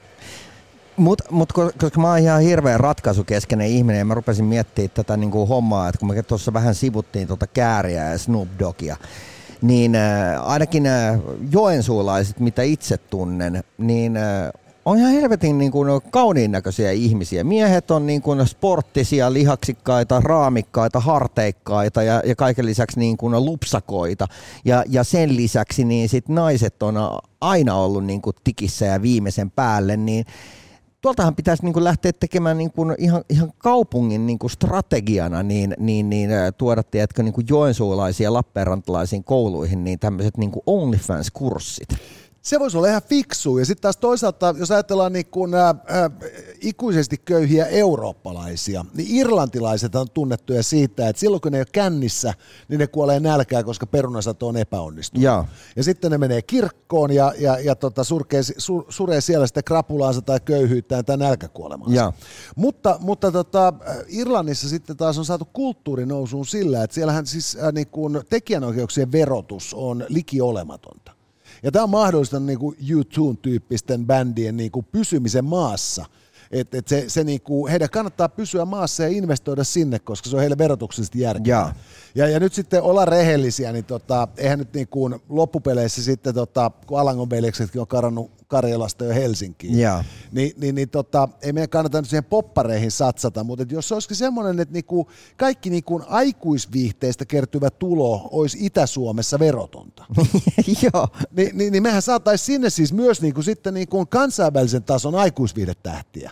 Mutta 0.95 1.23
mut, 1.31 1.53
koska 1.53 1.99
mä 1.99 2.09
oon 2.09 2.19
ihan 2.19 2.41
hirveän 2.41 2.79
ratkaisukeskeinen 2.79 3.67
ihminen 3.67 3.99
ja 3.99 4.05
mä 4.05 4.13
rupesin 4.13 4.45
miettimään 4.45 4.89
tätä 4.93 5.17
niin 5.17 5.31
kuin 5.31 5.47
hommaa, 5.47 5.89
että 5.89 5.99
kun 5.99 6.07
me 6.07 6.23
tuossa 6.23 6.53
vähän 6.53 6.75
sivuttiin 6.75 7.27
tuota 7.27 7.47
kääriä 7.47 8.11
ja 8.11 8.17
Snoop 8.17 8.47
Dogia, 8.59 8.97
niin 9.61 9.95
äh, 9.95 10.49
ainakin 10.49 10.85
äh, 10.85 11.19
joensuulaiset, 11.51 12.39
mitä 12.39 12.61
itse 12.61 12.97
tunnen, 12.97 13.63
niin 13.77 14.17
äh, 14.17 14.51
on 14.87 14.97
ihan 14.97 15.11
helvetin 15.11 15.57
niin 15.57 15.71
kuin 15.71 16.01
kauniin 16.11 16.51
näköisiä 16.51 16.91
ihmisiä. 16.91 17.43
Miehet 17.43 17.91
on 17.91 18.07
niin 18.07 18.21
kuin 18.21 18.47
sporttisia, 18.47 19.33
lihaksikkaita, 19.33 20.21
raamikkaita, 20.23 20.99
harteikkaita 20.99 22.03
ja, 22.03 22.21
ja 22.25 22.35
kaiken 22.35 22.65
lisäksi 22.65 22.99
niin 22.99 23.17
kuin 23.17 23.45
lupsakoita. 23.45 24.27
Ja, 24.65 24.83
ja 24.89 25.03
sen 25.03 25.35
lisäksi 25.35 25.83
niin 25.83 26.09
sit 26.09 26.29
naiset 26.29 26.83
on 26.83 26.95
aina 27.41 27.75
ollut 27.75 28.05
niin 28.05 28.21
kuin 28.21 28.35
tikissä 28.43 28.85
ja 28.85 29.01
viimeisen 29.01 29.51
päälle, 29.51 29.97
niin 29.97 30.25
tuoltahan 31.01 31.35
pitäisi 31.35 31.63
niin 31.63 31.73
kuin 31.73 31.83
lähteä 31.83 32.11
tekemään 32.19 32.57
niin 32.57 32.71
kuin 32.71 32.95
ihan, 32.97 33.23
ihan 33.29 33.53
kaupungin 33.57 34.27
niin 34.27 34.39
kuin 34.39 34.51
strategiana 34.51 35.43
niin, 35.43 35.73
niin, 35.79 36.09
niin 36.09 36.29
tuoda 36.57 36.83
tiedätkö, 36.83 37.23
niin 37.23 37.33
kuin 37.33 37.47
joensuulaisia 37.49 38.33
lappeenrantalaisiin 38.33 39.23
kouluihin 39.23 39.83
niin 39.83 39.99
tämmöiset 39.99 40.37
niin 40.37 40.51
Onlyfans-kurssit 40.65 41.97
se 42.47 42.59
voisi 42.59 42.77
olla 42.77 42.87
ihan 42.87 43.01
fiksu. 43.09 43.57
Ja 43.57 43.65
sitten 43.65 43.81
taas 43.81 43.97
toisaalta, 43.97 44.55
jos 44.57 44.71
ajatellaan 44.71 45.13
niin 45.13 45.25
kuin, 45.25 45.53
ää, 45.53 45.75
ää, 45.87 46.09
ikuisesti 46.61 47.17
köyhiä 47.17 47.65
eurooppalaisia, 47.65 48.85
niin 48.93 49.15
irlantilaiset 49.15 49.95
on 49.95 50.07
tunnettuja 50.13 50.63
siitä, 50.63 51.09
että 51.09 51.19
silloin 51.19 51.41
kun 51.41 51.51
ne 51.51 51.57
ei 51.57 51.61
ole 51.61 51.67
kännissä, 51.71 52.33
niin 52.67 52.79
ne 52.79 52.87
kuolee 52.87 53.19
nälkää, 53.19 53.63
koska 53.63 53.87
perunasato 53.87 54.47
on 54.47 54.57
epäonnistunut. 54.57 55.23
Ja, 55.23 55.45
ja 55.75 55.83
sitten 55.83 56.11
ne 56.11 56.17
menee 56.17 56.41
kirkkoon 56.41 57.11
ja, 57.11 57.33
ja, 57.39 57.59
ja 57.59 57.75
tota, 57.75 58.03
surkee, 58.03 58.41
sur, 58.57 58.85
suree 58.89 59.21
siellä 59.21 59.47
sitten 59.47 59.63
krapulaansa 59.63 60.21
tai 60.21 60.39
köyhyyttään 60.45 61.05
tai 61.05 61.17
nälkäkuolemaansa. 61.17 61.95
Mutta, 62.55 62.97
mutta 63.01 63.31
tota, 63.31 63.73
Irlannissa 64.07 64.69
sitten 64.69 64.97
taas 64.97 65.17
on 65.17 65.25
saatu 65.25 65.45
kulttuurinousuun 65.53 66.45
sillä, 66.45 66.83
että 66.83 66.93
siellähän 66.93 67.25
siis 67.25 67.57
äh, 67.63 67.73
niin 67.73 67.87
kuin 67.87 68.19
tekijänoikeuksien 68.29 69.11
verotus 69.11 69.73
on 69.73 70.05
likiolematonta. 70.09 71.16
Ja 71.63 71.71
tämä 71.71 71.83
on 71.83 71.89
mahdollistanut 71.89 72.45
niin 72.45 72.59
kuin 72.59 72.77
U2-tyyppisten 72.81 74.05
bändien 74.05 74.57
niin 74.57 74.71
kuin 74.71 74.85
pysymisen 74.91 75.45
maassa. 75.45 76.05
Et, 76.51 76.75
et 76.75 76.87
se, 76.87 77.05
se 77.07 77.23
niin 77.23 77.41
kuin, 77.41 77.71
heidän 77.71 77.89
kannattaa 77.89 78.29
pysyä 78.29 78.65
maassa 78.65 79.03
ja 79.03 79.09
investoida 79.09 79.63
sinne, 79.63 79.99
koska 79.99 80.29
se 80.29 80.35
on 80.35 80.39
heille 80.39 80.57
verotuksellisesti 80.57 81.19
järkevää. 81.19 81.75
Ja, 82.15 82.27
ja 82.27 82.39
nyt 82.39 82.53
sitten 82.53 82.81
olla 82.81 83.05
rehellisiä, 83.05 83.71
niin 83.71 83.85
tota, 83.85 84.27
eihän 84.37 84.59
nyt 84.59 84.73
niin 84.73 84.87
kuin 84.87 85.15
loppupeleissä 85.29 86.03
sitten, 86.03 86.33
tota, 86.33 86.71
kun 86.87 86.99
Alangon 86.99 87.29
veljeksetkin 87.29 87.81
on 87.81 87.87
karannut 87.87 88.31
Karjalasta 88.47 89.05
jo 89.05 89.13
Helsinkiin, 89.13 89.79
ja. 89.79 90.03
niin, 90.31 90.51
niin, 90.57 90.75
niin 90.75 90.89
tota, 90.89 91.29
ei 91.41 91.53
meidän 91.53 91.69
kannata 91.69 92.01
nyt 92.01 92.09
siihen 92.09 92.23
poppareihin 92.23 92.91
satsata, 92.91 93.43
mutta 93.43 93.65
jos 93.69 93.87
se 93.87 93.93
olisikin 93.93 94.17
semmoinen, 94.17 94.59
että 94.59 94.73
niinku, 94.73 95.09
kaikki 95.37 95.69
niinku 95.69 96.01
aikuisviihteistä 96.07 97.25
kertyvä 97.25 97.69
tulo 97.69 98.29
olisi 98.31 98.57
Itä-Suomessa 98.65 99.39
verotonta, 99.39 100.05
Joo. 100.93 101.07
Ni, 101.31 101.49
niin, 101.53 101.71
niin 101.71 101.83
mehän 101.83 102.01
saataisiin 102.01 102.45
sinne 102.45 102.69
siis 102.69 102.93
myös 102.93 103.21
niinku 103.21 103.41
sitten 103.41 103.73
niinku 103.73 104.05
kansainvälisen 104.05 104.83
tason 104.83 105.15
aikuisviihdetähtiä. 105.15 106.31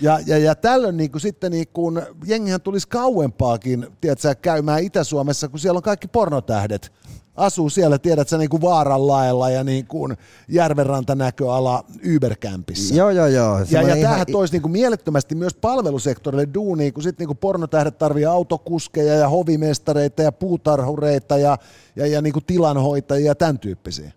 Ja, 0.00 0.20
ja, 0.26 0.38
ja 0.38 0.54
tällöin 0.54 0.96
niin 0.96 1.10
kuin 1.10 1.20
sitten 1.20 1.50
niin 1.52 1.68
kuin, 1.72 2.02
jengihän 2.26 2.60
tulisi 2.60 2.88
kauempaakin 2.88 3.86
tiedätkö, 4.00 4.34
käymään 4.34 4.82
Itä-Suomessa, 4.82 5.48
kun 5.48 5.58
siellä 5.58 5.78
on 5.78 5.82
kaikki 5.82 6.08
pornotähdet. 6.08 6.92
Asuu 7.36 7.70
siellä, 7.70 7.98
tiedät 7.98 8.28
sä, 8.28 8.38
niin 8.38 8.50
kuin 8.50 8.62
vaaran 8.62 9.06
laella 9.06 9.50
ja 9.50 9.64
niin 9.64 9.86
kuin 9.86 10.16
järvenrantanäköala 10.48 11.84
Uberkämpissä. 12.16 12.94
Joo, 12.94 13.10
joo, 13.10 13.26
joo. 13.26 13.58
Ja, 13.58 13.82
ja 13.82 13.88
tämähän 13.88 13.98
ihan... 13.98 14.26
toisi 14.32 14.52
niin 14.52 14.62
kuin 14.62 14.72
mielettömästi 14.72 15.34
myös 15.34 15.54
palvelusektorille 15.54 16.48
duunia, 16.54 16.92
kun 16.92 17.02
sitten 17.02 17.22
niin 17.22 17.28
kuin 17.28 17.38
pornotähdet 17.38 17.98
tarvii 17.98 18.24
autokuskeja 18.24 19.14
ja 19.14 19.28
hovimestareita 19.28 20.22
ja 20.22 20.32
puutarhureita 20.32 21.38
ja, 21.38 21.58
ja, 21.96 22.06
ja 22.06 22.22
niin 22.22 22.32
kuin 22.32 22.44
tilanhoitajia 22.44 23.26
ja 23.26 23.34
tämän 23.34 23.58
tyyppisiä. 23.58 24.12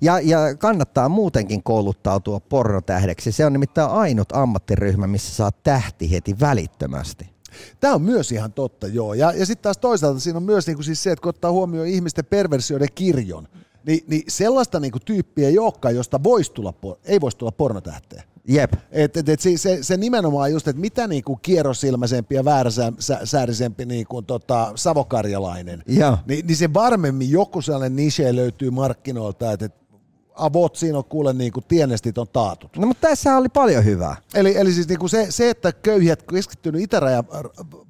Ja, 0.00 0.20
ja 0.20 0.38
kannattaa 0.58 1.08
muutenkin 1.08 1.62
kouluttautua 1.62 2.40
pornotähdeksi. 2.40 3.32
Se 3.32 3.46
on 3.46 3.52
nimittäin 3.52 3.90
ainut 3.90 4.32
ammattiryhmä, 4.32 5.06
missä 5.06 5.34
saa 5.34 5.50
tähti 5.62 6.10
heti 6.10 6.40
välittömästi. 6.40 7.37
Tämä 7.80 7.94
on 7.94 8.02
myös 8.02 8.32
ihan 8.32 8.52
totta, 8.52 8.86
joo. 8.86 9.14
Ja, 9.14 9.32
ja 9.32 9.46
sitten 9.46 9.62
taas 9.62 9.78
toisaalta 9.78 10.20
siinä 10.20 10.36
on 10.36 10.42
myös 10.42 10.66
niinku 10.66 10.82
siis 10.82 11.02
se, 11.02 11.12
että 11.12 11.22
kun 11.22 11.30
ottaa 11.30 11.52
huomioon 11.52 11.86
ihmisten 11.86 12.24
perversioiden 12.24 12.88
kirjon, 12.94 13.48
niin, 13.86 14.04
niin 14.06 14.22
sellaista 14.28 14.80
niinku 14.80 14.98
tyyppiä 15.04 15.48
ei 15.48 15.58
olekaan, 15.58 15.94
josta 15.94 16.22
voisi 16.22 16.52
tulla, 16.52 16.74
ei 17.04 17.20
voisi 17.20 17.36
tulla 17.36 17.52
pornotähteä. 17.52 18.22
Jep. 18.48 18.72
Et, 18.90 19.16
et, 19.16 19.28
et 19.28 19.40
se, 19.40 19.78
se, 19.82 19.96
nimenomaan 19.96 20.52
just, 20.52 20.68
että 20.68 20.80
mitä 20.80 21.06
niinku 21.06 21.36
kierrosilmäisempi 21.36 22.34
ja 22.34 22.44
vääräsäärisempi 22.44 23.84
niinku 23.84 24.22
tota, 24.22 24.72
savokarjalainen, 24.74 25.82
niin, 26.26 26.46
niin 26.46 26.56
se 26.56 26.74
varmemmin 26.74 27.30
joku 27.30 27.62
sellainen 27.62 27.96
niche 27.96 28.36
löytyy 28.36 28.70
markkinoilta, 28.70 29.52
että 29.52 29.64
et, 29.64 29.74
avot 30.38 30.76
siinä 30.76 30.98
on 30.98 31.04
kuule 31.04 31.32
niin 31.32 31.52
kuin 31.52 31.64
tienestit 31.68 32.18
on 32.18 32.28
taatut. 32.32 32.76
No 32.76 32.86
mutta 32.86 33.08
tässä 33.08 33.36
oli 33.36 33.48
paljon 33.48 33.84
hyvää. 33.84 34.16
Eli, 34.34 34.56
eli 34.56 34.72
siis 34.72 34.88
niin 34.88 34.98
kuin 34.98 35.10
se, 35.10 35.26
se, 35.30 35.50
että 35.50 35.72
köyhät 35.72 36.22
keskittynyt 36.22 36.82
itärajan 36.82 37.24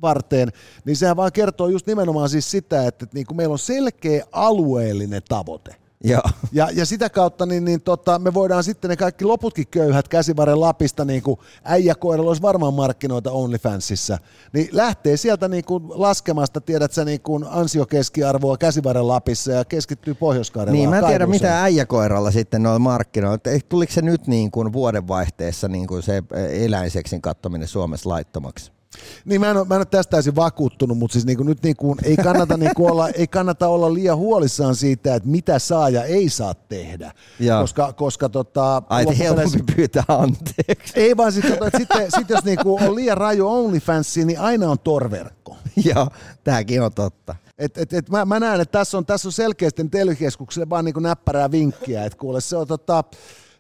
varteen, 0.02 0.49
niin 0.85 0.97
sehän 0.97 1.17
vaan 1.17 1.33
kertoo 1.33 1.69
just 1.69 1.87
nimenomaan 1.87 2.28
siis 2.28 2.50
sitä, 2.50 2.87
että 2.87 3.07
niin 3.14 3.26
kuin 3.26 3.37
meillä 3.37 3.52
on 3.52 3.59
selkeä 3.59 4.25
alueellinen 4.33 5.23
tavoite. 5.28 5.88
Joo. 6.05 6.23
Ja, 6.52 6.69
ja 6.73 6.87
sitä 6.87 7.11
kautta 7.11 7.47
niin, 7.47 7.64
niin 7.64 7.81
tota, 7.81 8.19
me 8.19 8.35
voidaan 8.35 8.64
sitten 8.64 8.88
ne 8.88 8.97
kaikki 8.97 9.25
loputkin 9.25 9.67
köyhät 9.71 10.09
käsivarren 10.09 10.61
Lapista, 10.61 11.05
niin 11.05 11.23
kuin 11.23 11.40
äijäkoiralla 11.64 12.31
olisi 12.31 12.43
varmaan 12.43 12.75
markkinoita 12.75 13.33
OnlyFansissa, 13.33 14.19
niin 14.52 14.69
lähtee 14.73 15.17
sieltä 15.17 15.49
niin 15.49 15.64
kuin 15.64 15.85
laskemasta, 15.88 16.61
tiedät 16.61 16.93
sä, 16.93 17.05
niin 17.05 17.21
kuin 17.21 17.45
ansiokeskiarvoa 17.49 18.57
käsivarren 18.57 19.09
Lapissa 19.09 19.52
ja 19.52 19.64
keskittyy 19.64 20.14
pohjois 20.14 20.52
Niin, 20.71 20.90
mä 20.90 20.99
en 20.99 21.05
tiedä 21.05 21.26
mitä 21.26 21.62
äijäkoiralla 21.62 22.31
sitten 22.31 22.62
noilla 22.62 22.78
markkinoilla. 22.78 23.38
Tuliko 23.69 23.93
se 23.93 24.02
nyt 24.02 24.26
niin 24.26 24.50
kuin 24.50 24.73
vuodenvaihteessa 24.73 25.69
niin 25.69 25.87
kuin 25.87 26.02
se 26.02 26.23
eläinseksin 26.50 27.23
kattominen 27.23 27.69
Suomessa 27.69 28.09
laittomaksi? 28.09 28.77
Niin 29.25 29.40
mä 29.40 29.50
en, 29.50 29.57
ole, 29.57 29.66
mä 29.66 29.75
en 29.75 29.78
ole 29.78 29.87
tästä 29.87 30.11
täysin 30.11 30.37
vakuuttunut, 30.37 30.99
mutta 30.99 31.12
siis 31.12 31.26
niinku 31.26 31.42
nyt 31.42 31.62
niinku, 31.62 31.97
ei, 32.02 32.16
kannata 32.16 32.57
niinku 32.59 32.87
olla, 32.87 33.09
ei 33.09 33.26
kannata 33.26 33.68
olla 33.68 33.95
liian 33.95 34.16
huolissaan 34.16 34.75
siitä, 34.75 35.14
että 35.14 35.28
mitä 35.28 35.59
saa 35.59 35.88
ja 35.88 36.04
ei 36.04 36.28
saa 36.28 36.54
tehdä. 36.54 37.12
Ja. 37.40 37.61
Koska, 37.61 37.92
koska 37.92 38.28
tota, 38.28 38.83
Ai, 38.88 39.18
helpompi 39.18 39.59
pyytää 39.76 40.04
anteeksi. 40.09 40.92
Ei 40.95 41.16
vaan 41.16 41.33
sit, 41.33 41.49
tota, 41.49 41.66
että 41.66 41.78
sitten 41.78 42.11
sit 42.18 42.30
jos 42.30 42.45
niinku 42.45 42.75
on 42.75 42.95
liian 42.95 43.16
raju 43.16 43.49
OnlyFansiin, 43.49 44.26
niin 44.26 44.40
aina 44.40 44.71
on 44.71 44.78
torverkko. 44.78 45.57
Joo, 45.95 46.09
tämäkin 46.45 46.83
on 46.83 46.92
totta. 46.92 47.35
Et, 47.59 47.78
et, 47.78 47.92
et 47.92 48.11
mä, 48.11 48.25
mä 48.25 48.40
näen, 48.40 48.61
että 48.61 48.78
tässä 48.78 48.99
on, 48.99 49.07
tässä 49.07 49.28
on 49.28 49.33
selkeästi 49.33 49.88
telekeskukselle 49.88 50.71
vaan 50.71 50.85
niinku 50.85 51.00
näppärää 51.00 51.50
vinkkiä, 51.50 52.04
että 52.04 52.18
kuule 52.18 52.40
se 52.40 52.57
on 52.57 52.66
tota, 52.66 53.04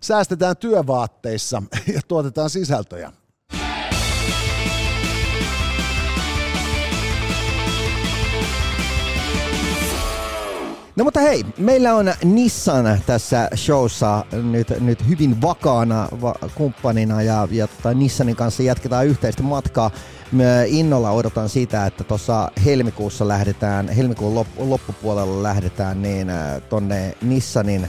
säästetään 0.00 0.56
työvaatteissa 0.56 1.62
ja 1.94 2.00
tuotetaan 2.08 2.50
sisältöjä. 2.50 3.12
No 10.98 11.04
mutta 11.04 11.20
hei, 11.20 11.44
meillä 11.58 11.94
on 11.94 12.12
Nissan 12.24 13.00
tässä 13.06 13.48
showssa 13.56 14.24
nyt, 14.32 14.68
nyt 14.80 15.08
hyvin 15.08 15.42
vakaana 15.42 16.08
va- 16.22 16.34
kumppanina 16.54 17.22
ja, 17.22 17.48
ja 17.50 17.66
tota 17.66 17.94
Nissanin 17.94 18.36
kanssa 18.36 18.62
jatketaan 18.62 19.06
yhteistä 19.06 19.42
matkaa. 19.42 19.90
Mä 20.32 20.62
innolla 20.66 21.10
odotan 21.10 21.48
sitä, 21.48 21.86
että 21.86 22.04
tuossa 22.04 22.50
helmikuussa 22.64 23.28
lähdetään, 23.28 23.88
helmikuun 23.88 24.44
lop- 24.44 24.62
loppupuolella 24.68 25.42
lähdetään 25.42 26.02
niin 26.02 26.30
äh, 26.30 26.62
tonne 26.68 27.14
Nissanin 27.22 27.88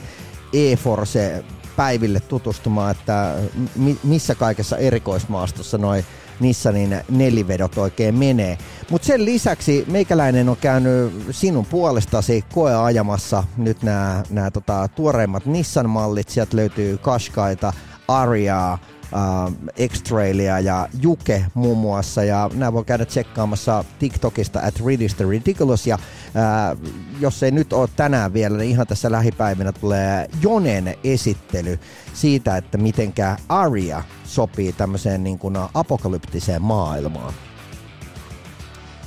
e-Force 0.53 1.43
päiville 1.75 2.19
tutustumaan, 2.19 2.91
että 2.91 3.35
mi- 3.75 3.99
missä 4.03 4.35
kaikessa 4.35 4.77
erikoismaastossa 4.77 5.77
noin 5.77 6.05
Nissanin 6.39 7.01
nelivedot 7.09 7.77
oikein 7.77 8.15
menee. 8.15 8.57
Mutta 8.89 9.05
sen 9.05 9.25
lisäksi 9.25 9.85
meikäläinen 9.87 10.49
on 10.49 10.57
käynyt 10.57 11.13
sinun 11.31 11.65
puolestasi 11.65 12.43
koeajamassa 12.53 13.43
nyt 13.57 13.83
nämä 13.83 14.51
tota, 14.53 14.87
tuoreimmat 14.87 15.45
Nissan-mallit. 15.45 16.29
Sieltä 16.29 16.57
löytyy 16.57 16.97
Qashqaita, 16.97 17.73
Ariaa, 18.07 18.77
X-Trailia 19.87 20.59
ja 20.59 20.87
Juke 21.01 21.45
muun 21.53 21.77
muassa. 21.77 22.23
Ja 22.23 22.49
nämä 22.53 22.73
voi 22.73 22.85
käydä 22.85 23.05
tsekkaamassa 23.05 23.83
TikTokista 23.99 24.59
at 24.59 24.85
Riddista 24.85 25.23
Ridiculous. 25.29 25.87
Ja 25.87 25.95
äh, 25.95 26.77
jos 27.19 27.43
ei 27.43 27.51
nyt 27.51 27.73
ole 27.73 27.89
tänään 27.95 28.33
vielä, 28.33 28.57
niin 28.57 28.69
ihan 28.69 28.87
tässä 28.87 29.11
lähipäivinä 29.11 29.71
tulee 29.71 30.27
Jonen 30.41 30.95
esittely 31.03 31.79
siitä, 32.13 32.57
että 32.57 32.77
mitenkä 32.77 33.37
Aria 33.49 34.03
sopii 34.23 34.73
tämmöiseen 34.73 35.23
niin 35.23 35.39
kuin 35.39 35.57
apokalyptiseen 35.73 36.61
maailmaan. 36.61 37.33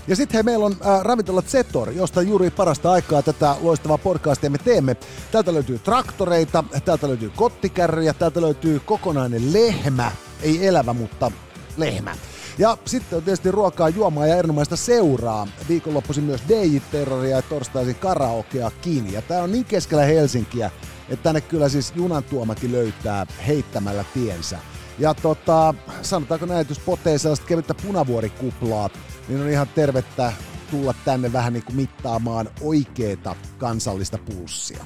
Ja 0.09 0.16
sitten 0.16 0.35
hei, 0.35 0.42
meillä 0.42 0.66
on 0.66 0.76
äh, 0.87 1.02
ravintola 1.02 1.42
Zetor, 1.42 1.90
josta 1.90 2.23
juuri 2.23 2.50
parasta 2.50 2.92
aikaa 2.92 3.23
tätä 3.23 3.56
loistavaa 3.61 3.99
podcastia 3.99 4.50
me 4.50 4.59
teemme. 4.59 4.97
Täältä 5.32 5.54
löytyy 5.54 5.78
traktoreita, 5.78 6.64
täältä 6.85 7.09
löytyy 7.09 7.30
kottikärryjä, 7.37 8.14
täältä 8.14 8.40
löytyy 8.40 8.80
kokonainen 8.80 9.52
lehmä, 9.52 10.12
ei 10.42 10.66
elävä, 10.66 10.92
mutta 10.92 11.32
lehmä. 11.76 12.16
Ja 12.59 12.78
sitten 12.85 13.16
on 13.16 13.23
tietysti 13.23 13.50
ruokaa, 13.50 13.88
juomaa 13.88 14.26
ja 14.26 14.37
erinomaista 14.37 14.76
seuraa. 14.76 15.47
Viikonloppuisin 15.68 16.25
myös 16.25 16.40
DJ-terroria 16.49 17.37
ja 17.37 17.42
torstaisin 17.42 17.94
karaokeakin. 17.94 19.12
Ja 19.12 19.23
tää 19.23 19.42
on 19.42 19.52
niin 19.52 19.64
keskellä 19.64 20.04
Helsinkiä, 20.04 20.71
että 21.09 21.23
tänne 21.23 21.40
kyllä 21.40 21.68
siis 21.68 21.92
junan 21.97 22.25
tuomakin 22.25 22.73
löytää 22.73 23.26
heittämällä 23.47 24.04
tiensä. 24.14 24.59
Ja 24.99 25.14
tota, 25.14 25.75
sanotaanko 26.02 26.47
näin, 26.47 26.61
että 26.61 26.71
jos 26.71 26.78
potee 26.78 27.18
sellaista 27.18 27.47
kevyttä 27.47 27.75
punavuorikuplaa, 27.75 28.90
niin 29.33 29.43
on 29.43 29.51
ihan 29.51 29.69
tervettä 29.75 30.33
tulla 30.71 30.95
tänne 31.05 31.33
vähän 31.33 31.53
niin 31.53 31.65
kuin 31.65 31.77
mittaamaan 31.77 32.49
oikeeta 32.61 33.37
kansallista 33.59 34.19
pulssia. 34.19 34.85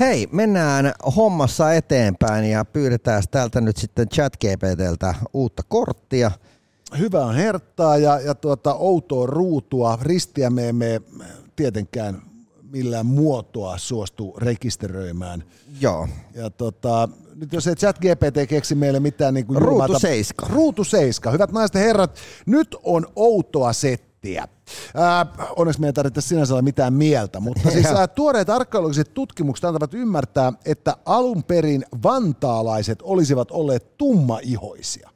Hei, 0.00 0.28
mennään 0.32 0.92
hommassa 1.16 1.72
eteenpäin 1.72 2.50
ja 2.50 2.64
pyydetään 2.64 3.22
täältä 3.30 3.60
nyt 3.60 3.76
sitten 3.76 4.08
ChatGPTltä 4.08 5.14
uutta 5.32 5.62
korttia. 5.68 6.30
Hyvää 6.98 7.32
herttaa 7.32 7.96
ja, 7.96 8.20
ja 8.20 8.34
tuota, 8.34 8.74
outoa 8.74 9.26
ruutua. 9.26 9.98
Ristiä 10.02 10.50
me 10.50 10.68
emme 10.68 11.02
tietenkään 11.56 12.22
millään 12.70 13.06
muotoa 13.06 13.78
suostu 13.78 14.34
rekisteröimään. 14.38 15.44
Joo. 15.80 16.08
Ja 16.34 16.50
tota, 16.50 17.08
nyt 17.40 17.52
jos 17.52 17.66
ei 17.66 17.74
chat 17.74 17.98
GPT 17.98 18.48
keksi 18.48 18.74
meille 18.74 19.00
mitään 19.00 19.34
niin 19.34 19.46
kuin 19.46 19.62
Ruutu 19.62 19.82
julmata... 19.82 19.98
seiska. 19.98 20.46
Ruutu 20.50 20.84
seiska. 20.84 21.30
Hyvät 21.30 21.52
naiset 21.52 21.74
ja 21.74 21.80
herrat, 21.80 22.18
nyt 22.46 22.76
on 22.82 23.06
outoa 23.16 23.72
settiä. 23.72 24.48
Ää, 24.94 25.26
onneksi 25.56 25.80
me 25.80 25.86
ei 25.86 25.92
tarvitse 25.92 26.20
sinänsä 26.20 26.54
olla 26.54 26.62
mitään 26.62 26.92
mieltä, 26.92 27.40
mutta 27.40 27.70
siis 27.70 27.86
ää, 27.96 28.06
tuoreet 28.06 28.50
arkeologiset 28.50 29.14
tutkimukset 29.14 29.64
antavat 29.64 29.94
ymmärtää, 29.94 30.52
että 30.64 30.96
alun 31.04 31.44
perin 31.44 31.84
vantaalaiset 32.02 32.98
olisivat 33.02 33.50
olleet 33.50 33.96
tummaihoisia. 33.98 35.10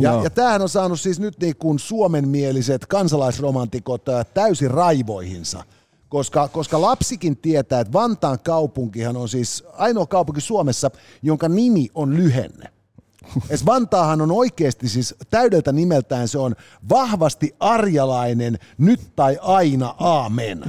Ja, 0.00 0.20
ja 0.24 0.30
tämähän 0.30 0.62
on 0.62 0.68
saanut 0.68 1.00
siis 1.00 1.20
nyt 1.20 1.40
niin 1.40 1.56
kuin 1.56 1.78
suomenmieliset 1.78 2.86
kansalaisromantikot 2.86 4.04
täysin 4.34 4.70
raivoihinsa– 4.70 5.64
koska, 6.12 6.48
koska 6.48 6.80
lapsikin 6.80 7.36
tietää, 7.36 7.80
että 7.80 7.92
Vantaan 7.92 8.38
kaupunkihan 8.38 9.16
on 9.16 9.28
siis 9.28 9.64
ainoa 9.72 10.06
kaupunki 10.06 10.40
Suomessa, 10.40 10.90
jonka 11.22 11.48
nimi 11.48 11.88
on 11.94 12.16
lyhenne. 12.16 12.72
Es 13.50 13.66
Vantaahan 13.66 14.20
on 14.20 14.32
oikeasti 14.32 14.88
siis 14.88 15.14
täydeltä 15.30 15.72
nimeltään 15.72 16.28
se 16.28 16.38
on 16.38 16.54
vahvasti 16.88 17.54
arjalainen 17.60 18.58
nyt 18.78 19.00
tai 19.16 19.38
aina 19.42 19.94
aamen. 19.98 20.64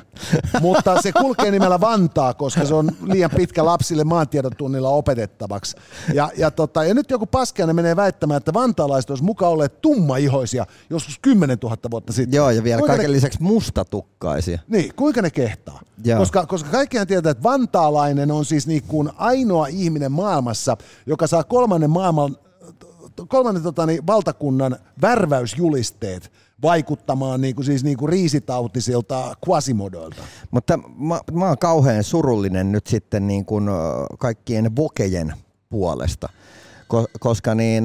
Mutta 0.62 1.02
se 1.02 1.12
kulkee 1.12 1.52
nimellä 1.52 1.82
Vantaa, 1.82 2.34
koska 2.34 2.66
se 2.66 2.74
on 2.74 2.92
liian 3.06 3.32
pitkä 3.36 3.66
lapsille 3.66 4.04
maantiedon 4.04 4.52
tunnilla 4.58 4.90
opetettavaksi. 4.90 5.78
Ja, 6.14 6.32
ja, 6.38 6.52
tota, 6.52 6.84
ja 6.84 6.94
nyt 6.94 7.10
joku 7.10 7.26
paskiainen 7.26 7.76
menee 7.76 7.96
väittämään, 7.96 8.38
että 8.38 8.54
vantaalaiset 8.54 9.10
olisi 9.10 9.24
mukaan 9.24 9.52
olleet 9.52 9.82
tummaihoisia 9.82 10.66
joskus 10.90 11.20
10 11.20 11.58
000 11.64 11.78
vuotta 11.92 12.14
sitten. 12.14 12.38
Joo, 12.38 12.50
ja 12.50 12.64
vielä 12.64 12.80
kuinka 12.80 12.94
kaiken 12.94 13.12
ne... 13.12 13.16
lisäksi 13.16 13.42
mustatukkaisia. 13.42 14.60
Niin, 14.68 14.94
kuinka 14.96 15.22
ne 15.22 15.30
kehtaa? 15.30 15.80
Koska, 16.18 16.46
koska 16.46 16.70
kaikkihan 16.70 17.08
tietää, 17.08 17.32
että 17.32 17.44
vantaalainen 17.44 18.32
on 18.32 18.46
siis 18.46 18.68
niin 18.68 18.84
kuin 18.84 19.10
ainoa 19.18 19.68
ihminen 19.68 20.12
maailmassa, 20.12 20.78
joka 21.06 21.28
saa 21.28 21.44
kolmannen 21.44 21.90
maailman 21.90 22.38
kolmannen 23.28 23.64
tota, 23.64 23.86
niin, 23.86 24.08
valtakunnan 24.08 24.78
värväysjulisteet 25.02 26.32
vaikuttamaan 26.62 27.42
niin 27.42 27.56
kuin, 27.56 27.66
siis 27.66 27.84
niin 27.84 27.98
kuin 27.98 28.10
riisitautisilta 28.10 29.36
quasimodoilta. 29.48 30.24
Mutta 30.52 30.80
mä, 30.98 31.20
mä 31.32 31.48
oon 31.48 31.58
kauhean 31.58 32.04
surullinen 32.04 32.72
nyt 32.72 32.88
sitten 32.88 33.28
niin 33.28 33.46
kuin 33.46 33.70
kaikkien 34.20 34.76
vokejen 34.76 35.34
puolesta, 35.70 36.30
koska 37.20 37.56
niin, 37.56 37.84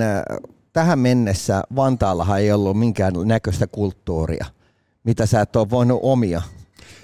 tähän 0.72 0.98
mennessä 0.98 1.62
Vantaallahan 1.76 2.40
ei 2.40 2.52
ollut 2.52 2.78
minkään 2.78 3.14
näköistä 3.24 3.66
kulttuuria, 3.66 4.46
mitä 5.04 5.26
sä 5.26 5.40
et 5.40 5.56
ole 5.56 5.70
voinut 5.70 6.00
omia 6.02 6.42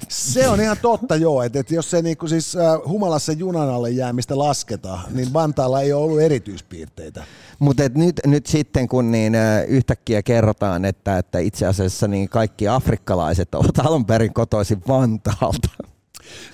se 0.08 0.48
on 0.48 0.60
ihan 0.60 0.76
totta 0.82 1.16
joo, 1.16 1.42
että, 1.42 1.60
että 1.60 1.74
jos 1.74 1.90
se 1.90 2.02
niinku 2.02 2.28
siis 2.28 2.56
äh, 2.56 2.80
humalassa 2.86 3.32
junan 3.32 3.68
alle 3.68 3.90
jäämistä 3.90 4.38
lasketaan, 4.38 5.00
niin 5.10 5.32
Vantaalla 5.32 5.80
ei 5.80 5.92
ole 5.92 6.04
ollut 6.04 6.20
erityispiirteitä. 6.20 7.24
Mutta 7.58 7.82
nyt, 7.94 8.20
nyt 8.26 8.46
sitten 8.46 8.88
kun 8.88 9.10
niin 9.10 9.34
äh, 9.34 9.64
yhtäkkiä 9.68 10.22
kerrotaan, 10.22 10.84
että, 10.84 11.18
että 11.18 11.38
itse 11.38 11.66
asiassa 11.66 12.08
niin 12.08 12.28
kaikki 12.28 12.68
afrikkalaiset 12.68 13.54
ovat 13.54 13.78
alun 13.78 14.06
perin 14.06 14.34
kotoisin 14.34 14.82
Vantaalta. 14.88 15.68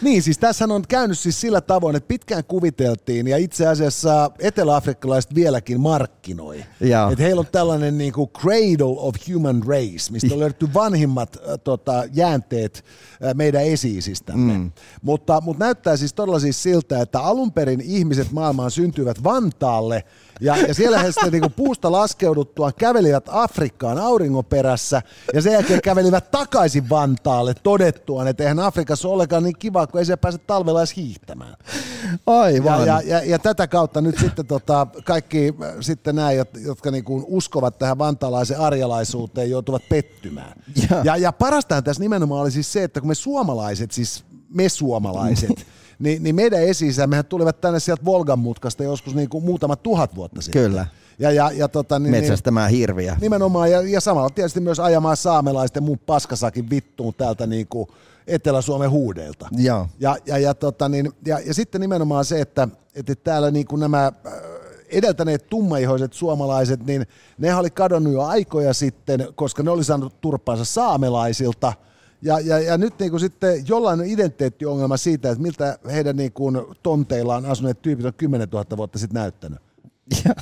Niin, 0.02 0.22
siis 0.22 0.38
tässä 0.38 0.64
on 0.64 0.82
käynyt 0.88 1.18
siis 1.18 1.40
sillä 1.40 1.60
tavoin, 1.60 1.96
että 1.96 2.08
pitkään 2.08 2.44
kuviteltiin 2.44 3.26
ja 3.26 3.36
itse 3.36 3.66
asiassa 3.66 4.30
eteläafrikkalaiset 4.38 5.34
vieläkin 5.34 5.80
markkinoi. 5.80 6.64
Että 7.12 7.22
heillä 7.22 7.40
on 7.40 7.46
tällainen 7.52 7.98
niin 7.98 8.12
kuin 8.12 8.30
cradle 8.30 8.96
of 8.98 9.14
human 9.32 9.62
race, 9.66 10.12
mistä 10.12 10.34
on 10.34 10.40
löydetty 10.40 10.68
vanhimmat 10.74 11.36
äh, 11.36 11.58
tota, 11.64 12.04
jäänteet 12.12 12.84
äh, 13.24 13.34
meidän 13.34 13.64
esiisistämme. 13.64 14.58
Mm. 14.58 14.72
Mutta, 15.02 15.40
mutta 15.40 15.64
näyttää 15.64 15.96
siis 15.96 16.12
todella 16.12 16.40
siis 16.40 16.62
siltä, 16.62 17.00
että 17.00 17.20
alun 17.20 17.52
perin 17.52 17.80
ihmiset 17.80 18.32
maailmaan 18.32 18.70
syntyivät 18.70 19.24
Vantaalle– 19.24 20.04
ja, 20.40 20.56
ja 20.56 20.74
siellä 20.74 20.98
he 20.98 21.12
sitten 21.12 21.32
niinku 21.32 21.50
puusta 21.50 21.92
laskeuduttua 21.92 22.72
kävelivät 22.72 23.24
Afrikkaan 23.28 23.98
auringon 23.98 24.44
perässä 24.44 25.02
ja 25.34 25.42
sen 25.42 25.52
jälkeen 25.52 25.82
kävelivät 25.82 26.30
takaisin 26.30 26.88
Vantaalle 26.88 27.54
todettuaan, 27.54 28.28
että 28.28 28.42
eihän 28.42 28.58
Afrikassa 28.58 29.08
ole 29.08 29.14
ollenkaan 29.14 29.42
niin 29.42 29.58
kiva, 29.58 29.86
kun 29.86 29.98
ei 29.98 30.04
se 30.04 30.16
pääse 30.16 30.38
talvella 30.38 30.80
edes 30.80 30.96
hiihtämään. 30.96 31.56
Aivan. 32.26 32.86
Ja, 32.86 32.86
ja, 32.86 33.00
ja, 33.00 33.24
ja 33.24 33.38
tätä 33.38 33.66
kautta 33.66 34.00
nyt 34.00 34.18
sitten 34.18 34.46
tota, 34.46 34.86
kaikki 35.04 35.54
äh, 35.62 35.74
sitten 35.80 36.16
nämä, 36.16 36.32
jotka 36.64 36.90
niinku 36.90 37.24
uskovat 37.28 37.78
tähän 37.78 37.98
vantaalaisen 37.98 38.58
arjalaisuuteen, 38.58 39.50
joutuvat 39.50 39.82
pettymään. 39.88 40.52
Ja, 40.90 41.00
ja, 41.04 41.16
ja 41.16 41.32
parastahan 41.32 41.84
tässä 41.84 42.02
nimenomaan 42.02 42.42
oli 42.42 42.50
siis 42.50 42.72
se, 42.72 42.84
että 42.84 43.00
kun 43.00 43.08
me 43.08 43.14
suomalaiset, 43.14 43.90
siis 43.90 44.24
me 44.48 44.68
suomalaiset, 44.68 45.66
niin, 46.00 46.22
niin 46.22 46.34
meidän 46.34 46.62
esi 46.62 46.86
mehän 47.06 47.24
tulivat 47.24 47.60
tänne 47.60 47.80
sieltä 47.80 48.04
Volgan 48.04 48.38
mutkasta 48.38 48.84
joskus 48.84 49.14
niin 49.14 49.28
kuin 49.28 49.44
muutama 49.44 49.76
tuhat 49.76 50.14
vuotta 50.14 50.42
sitten. 50.42 50.62
Kyllä. 50.62 50.86
Ja, 51.18 51.30
ja, 51.30 51.50
ja 51.54 51.68
tota, 51.68 51.98
niin, 51.98 52.10
Metsästämään 52.10 52.70
hirviä. 52.70 53.16
Nimenomaan, 53.20 53.70
ja, 53.70 53.80
ja 53.80 54.00
samalla 54.00 54.30
tietysti 54.30 54.60
myös 54.60 54.80
ajamaan 54.80 55.16
saamelaisten 55.16 55.82
muun 55.82 55.98
paskasakin 55.98 56.70
vittuun 56.70 57.14
täältä 57.14 57.46
niin 57.46 57.66
kuin 57.66 57.88
Etelä-Suomen 58.26 58.90
huudeilta. 58.90 59.48
Joo. 59.56 59.88
Ja, 60.00 60.16
ja, 60.26 60.38
ja, 60.38 60.54
tota, 60.54 60.88
niin, 60.88 61.12
ja, 61.26 61.38
ja 61.46 61.54
sitten 61.54 61.80
nimenomaan 61.80 62.24
se, 62.24 62.40
että, 62.40 62.68
että 62.94 63.14
täällä 63.14 63.50
niin 63.50 63.66
kuin 63.66 63.80
nämä 63.80 64.06
äh, 64.06 64.32
edeltäneet 64.88 65.46
tummaihoiset 65.50 66.12
suomalaiset, 66.12 66.86
niin 66.86 67.06
ne 67.38 67.54
oli 67.54 67.70
kadonnut 67.70 68.12
jo 68.12 68.22
aikoja 68.22 68.74
sitten, 68.74 69.28
koska 69.34 69.62
ne 69.62 69.70
oli 69.70 69.84
saanut 69.84 70.20
turpaansa 70.20 70.64
saamelaisilta– 70.64 71.72
ja, 72.22 72.40
ja, 72.40 72.58
ja 72.58 72.78
nyt 72.78 72.98
niin 72.98 73.10
kuin 73.10 73.20
sitten 73.20 73.64
jollain 73.68 74.00
on 74.00 74.06
identiteettiongelma 74.06 74.96
siitä, 74.96 75.30
että 75.30 75.42
miltä 75.42 75.78
heidän 75.92 76.16
niin 76.16 76.32
kuin 76.32 76.58
tonteillaan 76.82 77.46
asuneet 77.46 77.82
tyypit 77.82 78.06
on 78.06 78.14
10 78.14 78.48
000 78.48 78.76
vuotta 78.76 78.98
sitten 78.98 79.20
näyttänyt. 79.20 79.58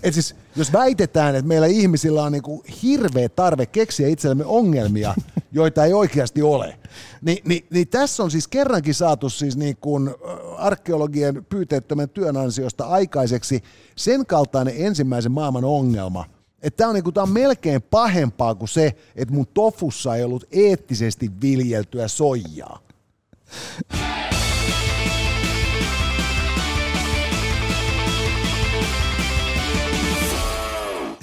Et 0.03 0.15
siis, 0.15 0.35
jos 0.57 0.73
väitetään, 0.73 1.35
että 1.35 1.49
meillä 1.49 1.67
ihmisillä 1.67 2.23
on 2.23 2.33
niinku 2.33 2.65
hirveä 2.83 3.29
tarve 3.29 3.67
keksiä 3.67 4.09
itsellemme 4.09 4.45
ongelmia, 4.45 5.15
joita 5.53 5.85
ei 5.85 5.93
oikeasti 5.93 6.43
ole, 6.43 6.79
niin, 7.23 7.39
niin, 7.45 7.67
niin 7.71 7.89
tässä 7.89 8.23
on 8.23 8.31
siis 8.31 8.49
kerrankin 8.49 8.95
saatu 8.95 9.31
siis 9.31 9.57
niin 9.57 9.77
kuin 9.77 10.15
arkeologien 10.57 11.45
pyyteettömän 11.45 12.09
työn 12.09 12.37
ansiosta 12.37 12.85
aikaiseksi 12.85 13.63
sen 13.97 14.27
kaltainen 14.27 14.75
ensimmäisen 14.77 15.33
maailman 15.33 15.65
ongelma– 15.65 16.25
että 16.63 16.77
tämä 16.77 16.89
on, 16.89 16.95
niinku, 16.95 17.13
on 17.17 17.31
melkein 17.31 17.83
pahempaa 17.83 18.55
kuin 18.55 18.69
se, 18.69 18.97
että 19.17 19.35
mun 19.35 19.47
tofussa 19.55 20.17
ei 20.17 20.25
ollut 20.25 20.45
eettisesti 20.51 21.31
viljeltyä 21.43 22.09
soijaa. 22.09 22.81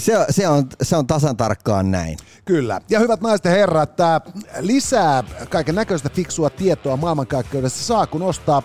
Se, 0.06 0.18
on- 0.18 0.26
se, 0.30 0.48
on, 0.48 0.68
se 0.82 0.96
on 0.96 1.08
tasan 1.08 1.38
tarkkaan 1.38 1.92
näin. 1.92 2.18
Kyllä. 2.46 2.82
Ja 2.90 3.00
hyvät 3.00 3.22
naiset 3.22 3.46
ja 3.46 3.52
herrat, 3.52 3.92
lisää 4.60 5.24
kaiken 5.50 5.76
näköistä 5.76 6.10
fiksua 6.10 6.50
tietoa 6.50 6.98
maailmankaikkeudessa 6.98 7.84
saa, 7.84 8.08
kun 8.08 8.22
ostaa 8.22 8.64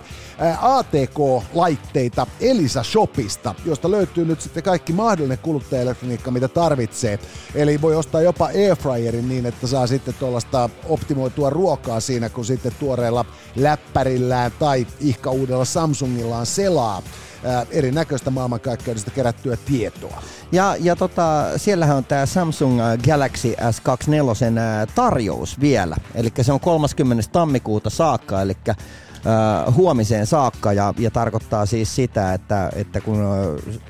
ATK-laitteita 0.60 2.26
Elisa 2.40 2.82
Shopista, 2.82 3.54
josta 3.64 3.90
löytyy 3.90 4.24
nyt 4.24 4.40
sitten 4.40 4.62
kaikki 4.62 4.92
mahdollinen 4.92 5.38
kuluttajaelektroniikka, 5.38 6.30
mitä 6.30 6.48
tarvitsee. 6.48 7.18
Eli 7.54 7.80
voi 7.80 7.96
ostaa 7.96 8.20
jopa 8.20 8.46
airfryerin 8.46 9.28
niin, 9.28 9.46
että 9.46 9.66
saa 9.66 9.86
sitten 9.86 10.14
tuollaista 10.14 10.70
optimoitua 10.88 11.50
ruokaa 11.50 12.00
siinä, 12.00 12.28
kun 12.28 12.44
sitten 12.44 12.72
tuoreella 12.80 13.24
läppärillään 13.56 14.52
tai 14.58 14.86
ihka 15.00 15.30
uudella 15.30 15.64
Samsungillaan 15.64 16.46
selaa 16.46 17.02
ää, 17.44 17.66
erinäköistä 17.70 18.30
maailmankaikkeudesta 18.30 19.10
kerättyä 19.10 19.56
tietoa. 19.56 20.22
Ja, 20.52 20.76
ja 20.80 20.96
tota, 20.96 21.44
siellähän 21.56 21.96
on 21.96 22.04
tämä 22.04 22.26
Samsung 22.26 22.80
äh, 22.80 22.98
Galaxy 22.98 23.52
S24 23.52 24.58
äh, 24.58 24.94
tarjous 24.94 25.60
vielä. 25.60 25.96
Eli 26.14 26.32
se 26.42 26.52
on 26.52 26.60
30. 26.60 27.24
tammikuuta 27.32 27.90
saakka, 27.90 28.42
eli 28.42 28.56
huomiseen 29.74 30.26
saakka 30.26 30.72
ja, 30.72 30.94
ja 30.98 31.10
tarkoittaa 31.10 31.66
siis 31.66 31.96
sitä, 31.96 32.34
että, 32.34 32.70
että 32.76 33.00
kun 33.00 33.18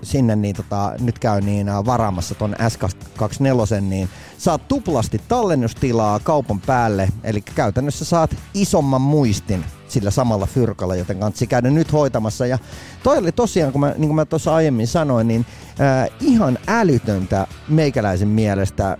sinne 0.02 0.36
niin 0.36 0.56
tota, 0.56 0.92
nyt 1.00 1.18
käy 1.18 1.40
niin 1.40 1.66
varaamassa 1.86 2.34
ton 2.34 2.54
S24, 2.54 3.80
niin 3.80 4.08
saat 4.38 4.68
tuplasti 4.68 5.20
tallennustilaa 5.28 6.18
kaupan 6.18 6.60
päälle, 6.60 7.08
eli 7.24 7.40
käytännössä 7.40 8.04
saat 8.04 8.36
isomman 8.54 9.00
muistin 9.00 9.64
sillä 9.88 10.10
samalla 10.10 10.46
fyrkalla, 10.46 10.96
joten 10.96 11.20
kansi 11.20 11.46
käydä 11.46 11.70
nyt 11.70 11.92
hoitamassa. 11.92 12.46
Ja 12.46 12.58
toi 13.02 13.18
oli 13.18 13.32
tosiaan, 13.32 13.72
kun 13.72 13.80
mä, 13.80 13.88
niin 13.96 14.08
kuin 14.08 14.14
mä 14.14 14.24
tuossa 14.24 14.54
aiemmin 14.54 14.86
sanoin, 14.86 15.28
niin 15.28 15.46
äh, 15.80 16.08
ihan 16.20 16.58
älytöntä 16.68 17.46
meikäläisen 17.68 18.28
mielestä 18.28 18.96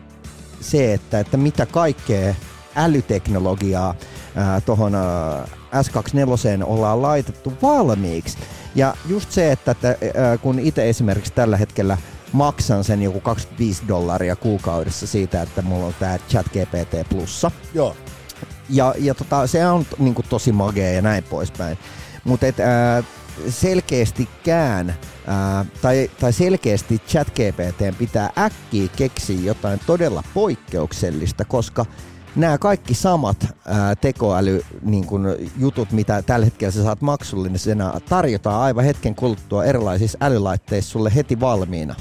se, 0.61 0.95
että, 0.95 1.21
että 1.21 1.37
mitä 1.37 1.67
kaikkea 1.67 2.35
älyteknologiaa 2.77 3.95
tuohon 4.67 4.95
äh, 4.95 5.03
S24 5.75 6.65
ollaan 6.65 7.03
laitettu 7.03 7.53
valmiiksi. 7.63 8.39
Ja 8.75 8.95
just 9.09 9.33
se, 9.33 9.53
että, 9.53 9.71
että 9.71 9.89
äh, 10.33 10.41
kun 10.41 10.59
itse 10.59 10.89
esimerkiksi 10.89 11.33
tällä 11.33 11.57
hetkellä 11.57 11.99
maksan 12.33 12.85
sen 12.85 13.03
joku 13.03 13.21
25 13.21 13.83
dollaria 13.89 14.37
kuukaudessa 14.37 15.07
siitä, 15.07 15.43
että 15.43 15.63
mulla 15.63 15.87
on 15.87 15.95
tämä 16.01 16.19
ChatGPT 16.29 17.09
plussa, 17.09 17.51
Joo. 17.75 17.97
ja, 18.69 18.95
ja 18.99 19.15
tota, 19.15 19.47
se 19.47 19.67
on 19.67 19.87
niin 19.99 20.15
kuin, 20.15 20.27
tosi 20.29 20.53
magea 20.53 20.93
ja 20.93 21.03
näin 21.03 21.25
poispäin. 21.25 21.79
Mutta 22.25 22.47
selkeästikään, 23.49 24.95
ää, 25.27 25.65
tai, 25.83 26.11
tai 26.21 26.33
selkeästi 26.33 27.01
ChatGPT 27.09 27.99
pitää 27.99 28.31
äkkiä 28.39 28.89
keksiä 28.97 29.41
jotain 29.41 29.81
todella 29.87 30.23
poikkeuksellista, 30.35 31.45
koska 31.45 31.87
nämä 32.37 32.59
kaikki 32.59 32.95
samat 32.95 33.47
ää, 33.67 33.95
tekoäly 33.95 34.63
niin 34.83 35.07
kun, 35.07 35.37
jutut, 35.59 35.93
mitä 35.93 36.23
tällä 36.23 36.45
hetkellä 36.45 36.73
sä 36.73 36.83
saat 36.83 37.01
maksullisena, 37.01 38.01
tarjotaan 38.09 38.63
aivan 38.63 38.85
hetken 38.85 39.15
kuluttua 39.15 39.65
erilaisissa 39.65 40.19
älylaitteissa 40.21 40.91
sulle 40.91 41.15
heti 41.15 41.41
valmiina. 41.41 41.95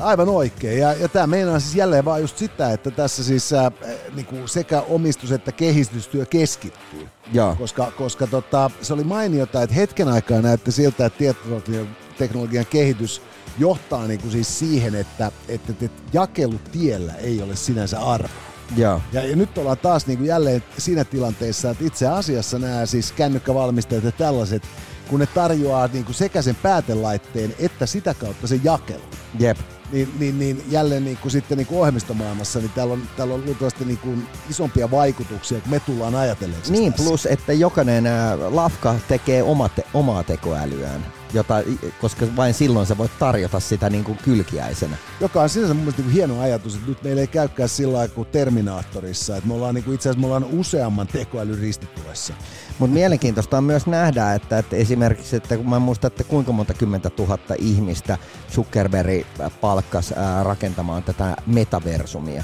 Aivan 0.00 0.28
oikein. 0.28 0.78
Ja, 0.78 0.92
ja 0.92 1.08
tämä 1.08 1.26
meinaa 1.26 1.60
siis 1.60 1.74
jälleen 1.74 2.04
vaan 2.04 2.20
just 2.20 2.38
sitä, 2.38 2.72
että 2.72 2.90
tässä 2.90 3.24
siis 3.24 3.52
äh, 3.52 3.72
niinku 4.14 4.46
sekä 4.46 4.80
omistus 4.80 5.32
että 5.32 5.52
kehitystyö 5.52 6.26
keskittyy. 6.26 7.08
Joo. 7.32 7.56
Koska, 7.56 7.90
koska 7.90 8.26
tota, 8.26 8.70
se 8.82 8.94
oli 8.94 9.04
mainiota, 9.04 9.62
että 9.62 9.76
hetken 9.76 10.08
aikaa 10.08 10.40
näytti 10.40 10.72
siltä, 10.72 11.06
että 11.06 11.18
tietoteknologian 11.18 12.66
kehitys 12.66 13.22
johtaa 13.58 14.06
niinku 14.06 14.30
siis 14.30 14.58
siihen, 14.58 14.94
että, 14.94 15.32
että, 15.48 15.72
että 15.72 16.02
jakelutiellä 16.12 17.14
ei 17.14 17.42
ole 17.42 17.56
sinänsä 17.56 18.00
arvoa. 18.00 18.53
Joo. 18.76 19.00
Ja, 19.12 19.24
ja 19.24 19.36
nyt 19.36 19.58
ollaan 19.58 19.78
taas 19.78 20.06
niin 20.06 20.18
kuin 20.18 20.28
jälleen 20.28 20.62
siinä 20.78 21.04
tilanteessa, 21.04 21.70
että 21.70 21.84
itse 21.84 22.06
asiassa 22.08 22.58
nämä 22.58 22.86
siis 22.86 23.12
kännykkävalmistajat 23.12 24.04
ja 24.04 24.12
tällaiset, 24.12 24.62
kun 25.08 25.20
ne 25.20 25.26
tarjoaa 25.26 25.88
niin 25.92 26.04
kuin 26.04 26.14
sekä 26.14 26.42
sen 26.42 26.54
päätelaitteen 26.54 27.54
että 27.58 27.86
sitä 27.86 28.14
kautta 28.14 28.46
sen 28.46 28.60
jakelun, 28.64 29.02
Jep. 29.38 29.58
niin, 29.92 30.12
niin, 30.18 30.38
niin 30.38 30.64
jälleen 30.70 31.04
niin 31.04 31.16
kuin 31.16 31.32
sitten 31.32 31.58
niin 31.58 31.66
kuin 31.66 31.78
ohjelmistomaailmassa, 31.80 32.58
niin 32.58 32.70
täällä 32.74 32.92
on, 32.92 33.02
täällä 33.16 33.34
on 33.34 33.44
luultavasti 33.44 33.84
niin 33.84 33.98
kuin 33.98 34.26
isompia 34.50 34.90
vaikutuksia, 34.90 35.60
kun 35.60 35.70
me 35.70 35.80
tullaan 35.80 36.14
ajatelleeksi 36.14 36.72
Niin, 36.72 36.92
tässä. 36.92 37.08
plus 37.08 37.26
että 37.26 37.52
jokainen 37.52 38.06
ää, 38.06 38.36
lafka 38.38 38.94
tekee 39.08 39.42
oma 39.42 39.68
te- 39.68 39.84
omaa 39.94 40.22
tekoälyään, 40.22 41.06
jota, 41.34 41.54
koska 42.00 42.26
vain 42.36 42.54
silloin 42.54 42.86
sä 42.86 42.98
voit 42.98 43.18
tarjota 43.18 43.60
sitä 43.60 43.90
niin 43.90 44.04
kuin 44.04 44.18
kylkiäisenä. 44.18 44.96
Joka 45.20 45.42
on 45.42 45.48
sinänsä 45.48 45.74
mun 45.74 45.84
niin 45.84 45.94
kuin 45.94 46.10
hieno 46.10 46.40
ajatus, 46.40 46.74
että 46.74 46.88
nyt 46.88 47.02
meillä 47.02 47.20
ei 47.20 47.26
käykään 47.26 47.68
sillä 47.68 47.96
lailla 47.96 48.14
kuin 48.14 48.28
Terminaattorissa, 48.32 49.36
että 49.36 49.48
me 49.48 49.54
ollaan 49.54 49.74
niin 49.74 49.84
kuin, 49.84 49.94
itse 49.94 50.08
asiassa 50.08 50.20
me 50.20 50.26
ollaan 50.26 50.58
useamman 50.58 51.06
tekoälyn 51.06 51.58
ristituessa. 51.58 52.34
Mutta 52.78 52.94
mielenkiintoista 52.94 53.58
on 53.58 53.64
myös 53.64 53.86
nähdä, 53.86 54.34
että, 54.34 54.58
että 54.58 54.76
esimerkiksi, 54.76 55.36
että 55.36 55.56
kun 55.56 55.68
mä 55.68 55.78
muistan, 55.78 56.08
että 56.08 56.24
kuinka 56.24 56.52
monta 56.52 56.74
kymmentä 56.74 57.10
tuhatta 57.10 57.54
ihmistä 57.58 58.18
Zuckerberg 58.52 59.26
palkkas 59.60 60.12
ää, 60.16 60.44
rakentamaan 60.44 61.02
tätä 61.02 61.36
metaversumia. 61.46 62.42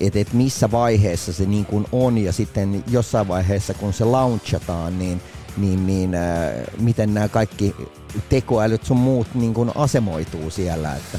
Että 0.00 0.18
et 0.18 0.32
missä 0.32 0.70
vaiheessa 0.70 1.32
se 1.32 1.46
niin 1.46 1.64
kuin 1.64 1.86
on 1.92 2.18
ja 2.18 2.32
sitten 2.32 2.84
jossain 2.90 3.28
vaiheessa 3.28 3.74
kun 3.74 3.92
se 3.92 4.04
launchataan, 4.04 4.98
niin, 4.98 5.20
niin, 5.56 5.86
niin 5.86 6.14
ää, 6.14 6.52
miten 6.80 7.14
nämä 7.14 7.28
kaikki 7.28 7.74
tekoälyt 8.28 8.84
sun 8.84 8.96
muut 8.96 9.26
niin 9.34 9.54
kuin 9.54 9.70
asemoituu 9.74 10.50
siellä. 10.50 10.94
Että, 10.94 11.18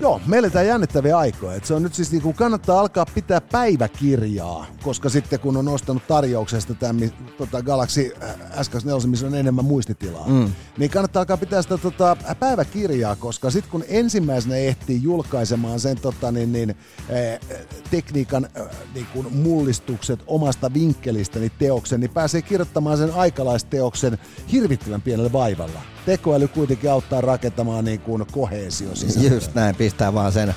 Joo, 0.00 0.20
me 0.26 0.38
eletään 0.38 0.66
jännittäviä 0.66 1.18
aikoja. 1.18 1.56
Et 1.56 1.64
se 1.64 1.74
on 1.74 1.82
nyt 1.82 1.94
siis 1.94 2.12
niinku, 2.12 2.32
kannattaa 2.32 2.80
alkaa 2.80 3.06
pitää 3.14 3.40
päiväkirjaa, 3.40 4.66
koska 4.82 5.08
sitten 5.08 5.40
kun 5.40 5.56
on 5.56 5.68
ostanut 5.68 6.06
tarjouksesta 6.06 6.74
tämän 6.74 7.10
tota 7.38 7.62
Galaxy 7.62 8.14
S24, 8.54 9.06
missä 9.06 9.26
on 9.26 9.34
enemmän 9.34 9.64
muistitilaa, 9.64 10.28
mm. 10.28 10.52
niin 10.78 10.90
kannattaa 10.90 11.20
alkaa 11.20 11.36
pitää 11.36 11.62
sitä 11.62 11.78
tota, 11.78 12.16
päiväkirjaa, 12.40 13.16
koska 13.16 13.50
sitten 13.50 13.70
kun 13.70 13.84
ensimmäisenä 13.88 14.56
ehtii 14.56 15.02
julkaisemaan 15.02 15.80
sen 15.80 16.00
tota, 16.00 16.32
niin, 16.32 16.52
niin, 16.52 16.70
eh, 17.08 17.40
tekniikan 17.90 18.48
eh, 18.54 18.66
niin 18.94 19.06
kuin 19.12 19.36
mullistukset 19.36 20.20
omasta 20.26 20.74
vinkkelistäni 20.74 21.52
teoksen, 21.58 22.00
niin 22.00 22.10
pääsee 22.10 22.42
kirjoittamaan 22.42 22.98
sen 22.98 23.14
aikalaisteoksen 23.14 24.18
hirvittävän 24.52 25.02
pienellä 25.02 25.32
vaivalla. 25.32 25.95
Tekoäly 26.06 26.48
kuitenkin 26.48 26.90
auttaa 26.90 27.20
rakentamaan 27.20 27.84
niin 27.84 28.00
kuin 28.00 28.26
koheesio 28.32 28.88
just 29.34 29.54
näin, 29.54 29.74
pistää 29.76 30.14
vaan 30.14 30.32
sen 30.32 30.54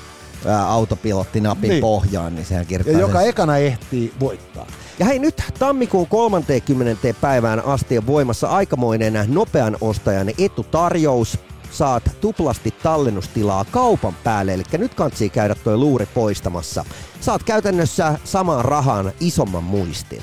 autopilottinapin 0.66 1.62
Niin. 1.62 1.70
niin. 1.70 1.80
pohjaan, 1.80 2.34
niin 2.34 2.46
sehän 2.46 2.66
kirjoittaa 2.66 2.92
Ja 2.92 3.00
joka 3.00 3.18
sen. 3.20 3.28
ekana 3.28 3.58
ehtii 3.58 4.12
voittaa. 4.20 4.66
Ja 4.98 5.06
hei 5.06 5.18
nyt 5.18 5.42
tammikuun 5.58 6.06
30. 6.06 7.14
päivään 7.20 7.64
asti 7.64 7.98
on 7.98 8.06
voimassa 8.06 8.48
aikamoinen 8.48 9.24
nopean 9.28 9.76
ostajan 9.80 10.28
etutarjous. 10.38 11.38
Saat 11.70 12.02
tuplasti 12.20 12.74
tallennustilaa 12.82 13.64
kaupan 13.70 14.14
päälle, 14.24 14.54
eli 14.54 14.62
nyt 14.78 14.94
kantsii 14.94 15.30
käydä 15.30 15.54
toi 15.54 15.76
luuri 15.76 16.06
poistamassa. 16.06 16.84
Saat 17.20 17.42
käytännössä 17.42 18.18
samaan 18.24 18.64
rahaan 18.64 19.12
isomman 19.20 19.64
muistin. 19.64 20.22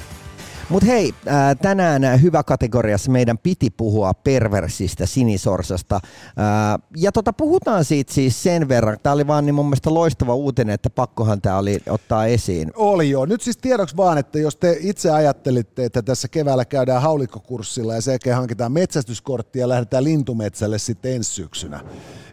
Mutta 0.70 0.86
hei, 0.86 1.14
ää, 1.26 1.56
tänään 1.56 2.04
ää, 2.04 2.18
hyvä 2.18 2.44
kategoriassa 2.44 3.12
meidän 3.12 3.38
piti 3.38 3.70
puhua 3.70 4.14
perversistä 4.14 5.06
sinisorsasta. 5.06 6.00
Ää, 6.38 6.80
ja 6.98 7.12
tota, 7.12 7.34
puhutaan 7.34 7.86
siitä 7.86 8.14
siis 8.14 8.44
sen 8.44 8.70
verran. 8.70 8.98
Tämä 9.04 9.14
oli 9.14 9.28
vaan 9.28 9.46
niin 9.46 9.56
mun 9.56 9.66
mielestä 9.66 9.94
loistava 9.94 10.36
uutinen, 10.36 10.74
että 10.74 10.90
pakkohan 10.90 11.42
tämä 11.42 11.58
oli 11.58 11.80
ottaa 11.90 12.26
esiin. 12.26 12.72
Oli 12.76 13.10
joo. 13.10 13.26
Nyt 13.26 13.42
siis 13.42 13.58
tiedoksi 13.58 13.98
vaan, 13.98 14.18
että 14.18 14.40
jos 14.40 14.56
te 14.56 14.78
itse 14.80 15.12
ajattelitte, 15.12 15.86
että 15.86 16.02
tässä 16.02 16.28
keväällä 16.28 16.66
käydään 16.66 17.02
haulikkokurssilla 17.02 17.96
ja 17.96 18.02
sen 18.02 18.12
jälkeen 18.12 18.36
hankitaan 18.36 18.72
metsästyskorttia 18.72 19.60
ja 19.60 19.70
lähdetään 19.70 20.04
lintumetsälle 20.04 20.80
sitten 20.80 21.16
ensi 21.16 21.32
syksynä. 21.32 21.80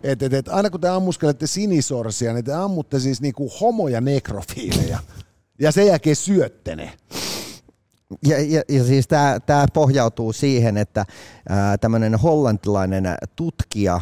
Et, 0.02 0.22
et, 0.22 0.32
et, 0.32 0.48
aina 0.48 0.70
kun 0.70 0.80
te 0.80 0.88
ammuskelette 0.88 1.46
sinisorsia, 1.46 2.32
niin 2.32 2.44
te 2.44 2.52
ammutte 2.52 3.00
siis 3.00 3.20
niinku 3.20 3.52
homoja 3.60 4.00
nekrofiileja. 4.00 4.98
Ja 5.58 5.72
sen 5.72 5.86
jälkeen 5.86 6.16
syötte 6.16 6.76
ne. 6.76 6.92
Ja, 8.26 8.40
ja, 8.40 8.62
ja 8.68 8.84
siis 8.84 9.08
tämä 9.46 9.66
pohjautuu 9.72 10.32
siihen, 10.32 10.76
että 10.76 11.06
tämmöinen 11.80 12.14
hollantilainen 12.14 13.14
tutkija 13.36 14.00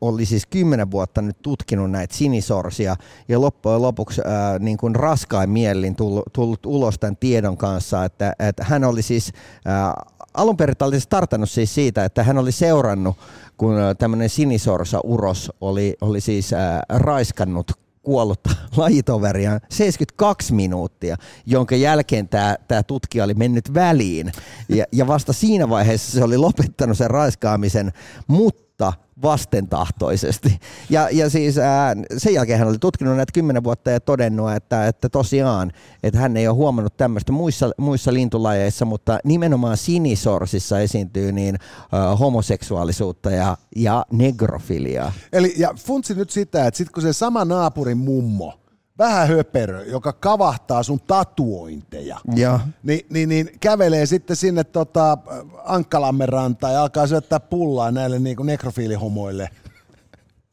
oli 0.00 0.24
siis 0.24 0.46
kymmenen 0.46 0.90
vuotta 0.90 1.22
nyt 1.22 1.42
tutkinut 1.42 1.90
näitä 1.90 2.16
sinisorsia 2.16 2.96
ja 3.28 3.40
loppujen 3.40 3.82
lopuksi 3.82 4.22
ää, 4.24 4.58
niin 4.58 4.76
kuin 4.76 4.94
raskain 4.94 5.50
mielin 5.50 5.96
tullut, 5.96 6.24
tullut 6.32 6.66
ulos 6.66 6.98
tämän 6.98 7.16
tiedon 7.16 7.56
kanssa, 7.56 8.04
että, 8.04 8.32
että 8.38 8.64
hän 8.64 8.84
oli 8.84 9.02
siis 9.02 9.32
ää, 9.64 9.94
alun 10.34 10.56
perin 10.56 10.76
oli 10.80 11.00
startannut 11.00 11.50
siis 11.50 11.74
siitä, 11.74 12.04
että 12.04 12.22
hän 12.22 12.38
oli 12.38 12.52
seurannut, 12.52 13.16
kun 13.56 13.74
tämmöinen 13.98 14.28
sinisorsa 14.28 15.00
uros 15.04 15.52
oli, 15.60 15.96
oli 16.00 16.20
siis 16.20 16.52
ää, 16.52 16.82
raiskannut 16.88 17.72
kuollutta 18.10 18.50
lajitoveria 18.76 19.60
72 19.68 20.54
minuuttia, 20.54 21.16
jonka 21.46 21.76
jälkeen 21.76 22.28
tämä, 22.28 22.56
tämä 22.68 22.82
tutkija 22.82 23.24
oli 23.24 23.34
mennyt 23.34 23.74
väliin. 23.74 24.32
Ja, 24.68 24.84
ja 24.92 25.06
vasta 25.06 25.32
siinä 25.32 25.68
vaiheessa 25.68 26.12
se 26.12 26.24
oli 26.24 26.36
lopettanut 26.36 26.98
sen 26.98 27.10
raiskaamisen, 27.10 27.92
mutta 28.26 28.69
mutta 28.80 29.10
vastentahtoisesti. 29.22 30.58
Ja, 30.90 31.08
ja 31.12 31.30
siis 31.30 31.58
ää, 31.58 31.94
sen 32.16 32.34
jälkeen 32.34 32.58
hän 32.58 32.68
oli 32.68 32.78
tutkinut 32.78 33.16
näitä 33.16 33.32
kymmenen 33.32 33.64
vuotta 33.64 33.90
ja 33.90 34.00
todennut, 34.00 34.52
että, 34.52 34.86
että 34.86 35.08
tosiaan, 35.08 35.72
että 36.02 36.18
hän 36.18 36.36
ei 36.36 36.48
ole 36.48 36.56
huomannut 36.56 36.96
tämmöistä 36.96 37.32
muissa, 37.32 37.70
muissa 37.78 38.12
lintulajeissa, 38.14 38.84
mutta 38.84 39.18
nimenomaan 39.24 39.76
sinisorsissa 39.76 40.80
esiintyy 40.80 41.32
niin 41.32 41.54
ä, 41.54 42.16
homoseksuaalisuutta 42.16 43.30
ja, 43.30 43.56
ja 43.76 44.06
negrofiliaa. 44.12 45.12
Eli 45.32 45.54
ja 45.58 45.74
funtsi 45.76 46.14
nyt 46.14 46.30
sitä, 46.30 46.66
että 46.66 46.78
sit 46.78 46.90
kun 46.90 47.02
se 47.02 47.12
sama 47.12 47.44
naapurin 47.44 47.98
mummo, 47.98 48.59
vähän 49.00 49.28
höperö, 49.28 49.84
joka 49.84 50.12
kavahtaa 50.12 50.82
sun 50.82 51.00
tatuointeja, 51.06 52.18
Ja. 52.36 52.60
niin, 52.82 53.06
niin, 53.10 53.28
niin 53.28 53.50
kävelee 53.60 54.06
sitten 54.06 54.36
sinne 54.36 54.64
tota, 54.64 55.18
Ankkalammen 55.64 56.28
rantaan 56.28 56.72
ja 56.74 56.82
alkaa 56.82 57.06
syöttää 57.06 57.40
pullaa 57.40 57.90
näille 57.90 58.18
niinku 58.18 58.42
nekrofiilihomoille. 58.42 59.48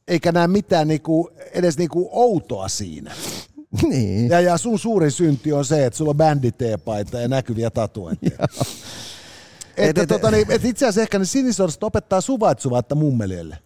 Eikä 0.07 0.31
näe 0.31 0.47
mitään 0.47 0.87
niinku, 0.87 1.29
edes 1.53 1.77
niinku 1.77 2.09
outoa 2.11 2.67
siinä. 2.67 3.11
Niin. 3.89 4.29
Ja, 4.29 4.39
ja 4.41 4.57
sun 4.57 4.79
suurin 4.79 5.11
synti 5.11 5.53
on 5.53 5.65
se, 5.65 5.85
että 5.85 5.97
sulla 5.97 6.09
on 6.11 6.17
bänditeepaita 6.17 7.19
ja 7.19 7.27
näkyviä 7.27 7.69
tatuointeja. 7.69 8.37
Että 9.77 9.89
Et- 9.89 9.97
et- 9.97 10.07
tota, 10.07 10.31
niin, 10.31 10.51
et 10.51 10.65
itse 10.65 10.85
asiassa 10.85 11.01
ehkä 11.01 11.19
ne 11.19 11.25
sinisorset 11.25 11.83
opettaa 11.83 12.21
suvaitsuvatta 12.21 12.95
mummelielle. 12.95 13.57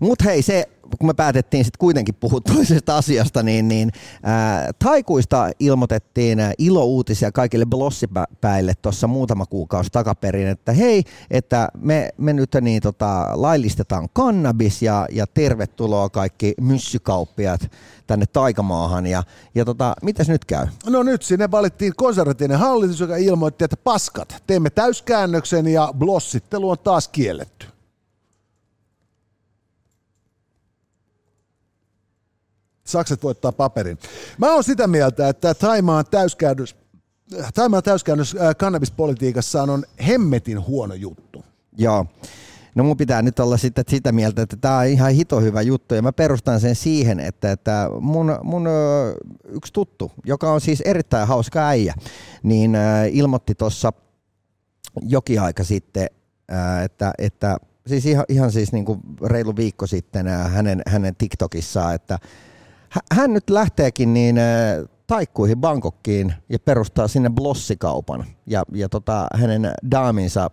Mutta 0.00 0.24
hei, 0.24 0.42
se, 0.42 0.68
kun 0.98 1.06
me 1.06 1.14
päätettiin 1.14 1.64
sitten 1.64 1.78
kuitenkin 1.78 2.14
puhua 2.14 2.40
toisesta 2.54 2.96
asiasta, 2.96 3.42
niin, 3.42 3.68
niin 3.68 3.90
ää, 4.22 4.70
taikuista 4.78 5.50
ilmoitettiin 5.58 6.38
ilouutisia 6.58 7.32
kaikille 7.32 7.66
blossipäille 7.66 8.72
tuossa 8.82 9.06
muutama 9.06 9.46
kuukausi 9.46 9.90
takaperin, 9.90 10.48
että 10.48 10.72
hei, 10.72 11.04
että 11.30 11.68
me, 11.78 12.10
me 12.18 12.32
nyt 12.32 12.50
niin, 12.60 12.82
tota, 12.82 13.26
laillistetaan 13.34 14.08
kannabis 14.12 14.82
ja, 14.82 15.06
ja 15.12 15.26
tervetuloa 15.26 16.08
kaikki 16.08 16.54
myssykauppiat 16.60 17.70
tänne 18.06 18.26
taikamaahan. 18.26 19.06
Ja, 19.06 19.22
ja 19.54 19.64
tota, 19.64 19.94
mitäs 20.02 20.28
nyt 20.28 20.44
käy? 20.44 20.66
No 20.86 21.02
nyt 21.02 21.22
sinne 21.22 21.50
valittiin 21.50 21.92
konservatiivinen 21.96 22.58
hallitus, 22.58 23.00
joka 23.00 23.16
ilmoitti, 23.16 23.64
että 23.64 23.76
paskat, 23.76 24.42
teemme 24.46 24.70
täyskäännöksen 24.70 25.66
ja 25.66 25.92
blossittelu 25.98 26.70
on 26.70 26.78
taas 26.78 27.08
kielletty. 27.08 27.66
Sakset 32.90 33.22
voittaa 33.22 33.52
paperin. 33.52 33.98
Mä 34.38 34.54
oon 34.54 34.64
sitä 34.64 34.86
mieltä, 34.86 35.28
että 35.28 35.54
Taimaan 35.54 36.04
täyskäännös, 36.10 36.76
Taimaan 37.54 37.82
täyskäännös 37.82 38.36
äh, 38.40 38.56
kannabispolitiikassa 38.56 39.62
on 39.62 39.84
hemmetin 40.06 40.66
huono 40.66 40.94
juttu. 40.94 41.44
Joo. 41.78 42.06
No 42.74 42.84
mun 42.84 42.96
pitää 42.96 43.22
nyt 43.22 43.40
olla 43.40 43.56
sitten 43.56 43.84
sitä 43.88 44.12
mieltä, 44.12 44.42
että 44.42 44.56
tämä 44.56 44.78
on 44.78 44.86
ihan 44.86 45.12
hito 45.12 45.40
hyvä 45.40 45.62
juttu 45.62 45.94
ja 45.94 46.02
mä 46.02 46.12
perustan 46.12 46.60
sen 46.60 46.74
siihen, 46.74 47.20
että, 47.20 47.52
että 47.52 47.90
mun, 48.00 48.38
mun 48.42 48.68
yksi 49.48 49.72
tuttu, 49.72 50.12
joka 50.24 50.52
on 50.52 50.60
siis 50.60 50.80
erittäin 50.80 51.28
hauska 51.28 51.68
äijä, 51.68 51.94
niin 52.42 52.76
ilmoitti 53.10 53.54
tuossa 53.54 53.92
jokin 55.02 55.40
aika 55.40 55.64
sitten, 55.64 56.06
että, 56.84 57.12
että 57.18 57.56
siis 57.86 58.06
ihan, 58.06 58.24
ihan 58.28 58.52
siis 58.52 58.72
niin 58.72 58.84
kuin 58.84 59.00
reilu 59.26 59.56
viikko 59.56 59.86
sitten 59.86 60.26
hänen, 60.28 60.82
hänen 60.86 61.16
TikTokissaan, 61.16 61.94
että 61.94 62.18
hän 63.12 63.32
nyt 63.32 63.50
lähteekin 63.50 64.14
niin 64.14 64.38
ö, 64.38 64.88
taikkuihin 65.06 65.60
Bangkokkiin 65.60 66.34
ja 66.48 66.58
perustaa 66.58 67.08
sinne 67.08 67.30
blossikaupan 67.30 68.24
ja, 68.46 68.62
ja 68.72 68.88
tota, 68.88 69.26
hänen 69.34 69.72
daaminsa 69.90 70.50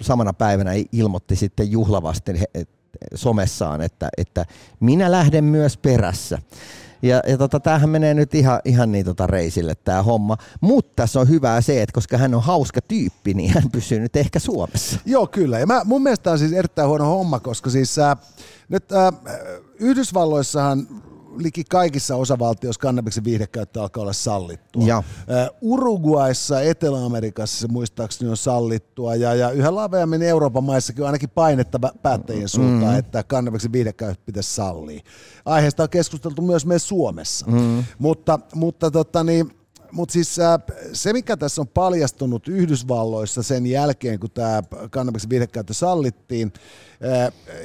samana 0.00 0.32
päivänä 0.32 0.70
ilmoitti 0.92 1.36
sitten 1.36 1.70
juhlavasti 1.70 2.32
somessaan, 3.14 3.82
että, 3.82 4.08
että 4.16 4.46
minä 4.80 5.10
lähden 5.10 5.44
myös 5.44 5.76
perässä. 5.76 6.38
Ja, 7.02 7.22
ja 7.26 7.38
tota, 7.38 7.60
tämähän 7.60 7.90
menee 7.90 8.14
nyt 8.14 8.34
ihan, 8.34 8.60
ihan 8.64 8.92
niin 8.92 9.04
tota 9.04 9.26
reisille 9.26 9.74
tämä 9.74 10.02
homma. 10.02 10.36
Mutta 10.60 10.92
tässä 10.96 11.20
on 11.20 11.28
hyvää 11.28 11.60
se, 11.60 11.82
että 11.82 11.92
koska 11.92 12.18
hän 12.18 12.34
on 12.34 12.42
hauska 12.42 12.80
tyyppi, 12.80 13.34
niin 13.34 13.54
hän 13.54 13.70
pysyy 13.72 14.00
nyt 14.00 14.16
ehkä 14.16 14.38
Suomessa. 14.38 15.00
Joo, 15.04 15.26
kyllä. 15.26 15.58
Ja 15.58 15.66
mä, 15.66 15.84
mun 15.84 16.02
mielestä 16.02 16.30
on 16.30 16.38
siis 16.38 16.52
erittäin 16.52 16.88
huono 16.88 17.04
homma, 17.04 17.40
koska 17.40 17.70
siis 17.70 17.98
äh, 17.98 18.16
nyt 18.68 18.92
äh, 18.92 19.12
Yhdysvalloissahan 19.78 20.86
liki 21.38 21.64
kaikissa 21.64 22.16
osavaltioissa 22.16 22.80
kannabiksen 22.80 23.24
viihdekäyttö 23.24 23.82
alkaa 23.82 24.02
olla 24.02 24.12
sallittua. 24.12 24.86
Ja. 24.86 25.02
Uruguayssa, 25.60 26.60
Etelä-Amerikassa 26.60 27.60
se 27.60 27.68
muistaakseni 27.68 28.30
on 28.30 28.36
sallittua 28.36 29.14
ja, 29.14 29.34
ja 29.34 29.50
yhä 29.50 29.74
laveammin 29.74 30.22
Euroopan 30.22 30.64
maissakin 30.64 31.02
on 31.02 31.06
ainakin 31.06 31.30
painetta 31.30 31.78
pä- 31.86 31.98
päättäjien 32.02 32.48
suuntaan, 32.48 32.92
mm. 32.92 32.98
että 32.98 33.22
kannabiksen 33.22 33.72
viihdekäyttö 33.72 34.22
pitäisi 34.26 34.54
sallia. 34.54 35.00
Aiheesta 35.44 35.82
on 35.82 35.90
keskusteltu 35.90 36.42
myös 36.42 36.66
meidän 36.66 36.80
Suomessa. 36.80 37.46
Mm. 37.46 37.84
Mutta, 37.98 38.38
mutta 38.54 38.90
tota 38.90 39.24
niin, 39.24 39.55
mutta 39.96 40.12
siis 40.12 40.36
se, 40.92 41.12
mikä 41.12 41.36
tässä 41.36 41.60
on 41.60 41.68
paljastunut 41.68 42.48
Yhdysvalloissa 42.48 43.42
sen 43.42 43.66
jälkeen, 43.66 44.20
kun 44.20 44.30
tämä 44.30 44.62
kannabiksen 44.90 45.30
viihdekäyttö 45.30 45.74
sallittiin 45.74 46.52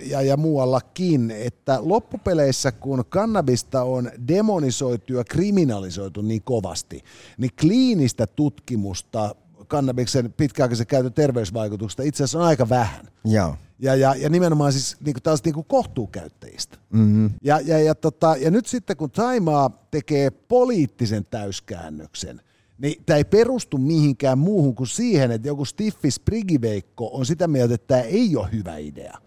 ja, 0.01 0.21
ja 0.21 0.37
muuallakin, 0.37 1.31
että 1.31 1.79
loppupeleissä, 1.81 2.71
kun 2.71 3.03
kannabista 3.09 3.83
on 3.83 4.11
demonisoitu 4.27 5.13
ja 5.13 5.23
kriminalisoitu 5.23 6.21
niin 6.21 6.41
kovasti, 6.41 7.03
niin 7.37 7.51
kliinistä 7.59 8.27
tutkimusta 8.27 9.35
kannabiksen 9.67 10.33
pitkäaikaisen 10.33 10.87
käytön 10.87 11.13
terveysvaikutuksista 11.13 12.03
itse 12.03 12.23
asiassa 12.23 12.39
on 12.39 12.45
aika 12.45 12.69
vähän. 12.69 13.07
Joo. 13.25 13.55
Ja, 13.81 13.95
ja, 13.95 14.15
ja 14.15 14.29
nimenomaan 14.29 14.73
siis 14.73 14.97
niin 15.05 15.13
kuin 15.13 15.23
tällaista 15.23 15.47
niin 15.47 15.53
kuin 15.53 15.65
kohtuukäyttäjistä. 15.65 16.77
Mm-hmm. 16.89 17.29
Ja, 17.43 17.59
ja, 17.59 17.79
ja, 17.79 17.95
tota, 17.95 18.35
ja 18.39 18.51
nyt 18.51 18.65
sitten 18.65 18.97
kun 18.97 19.11
Taimaa 19.11 19.69
tekee 19.91 20.29
poliittisen 20.29 21.25
täyskäännöksen, 21.31 22.41
niin 22.77 23.03
tämä 23.05 23.17
ei 23.17 23.23
perustu 23.23 23.77
mihinkään 23.77 24.37
muuhun 24.37 24.75
kuin 24.75 24.87
siihen, 24.87 25.31
että 25.31 25.47
joku 25.47 25.65
Stiffi 25.65 26.11
Sprigiveikko 26.11 27.09
on 27.13 27.25
sitä 27.25 27.47
mieltä, 27.47 27.73
että 27.73 27.87
tämä 27.87 28.01
ei 28.01 28.35
ole 28.35 28.47
hyvä 28.51 28.77
idea. 28.77 29.17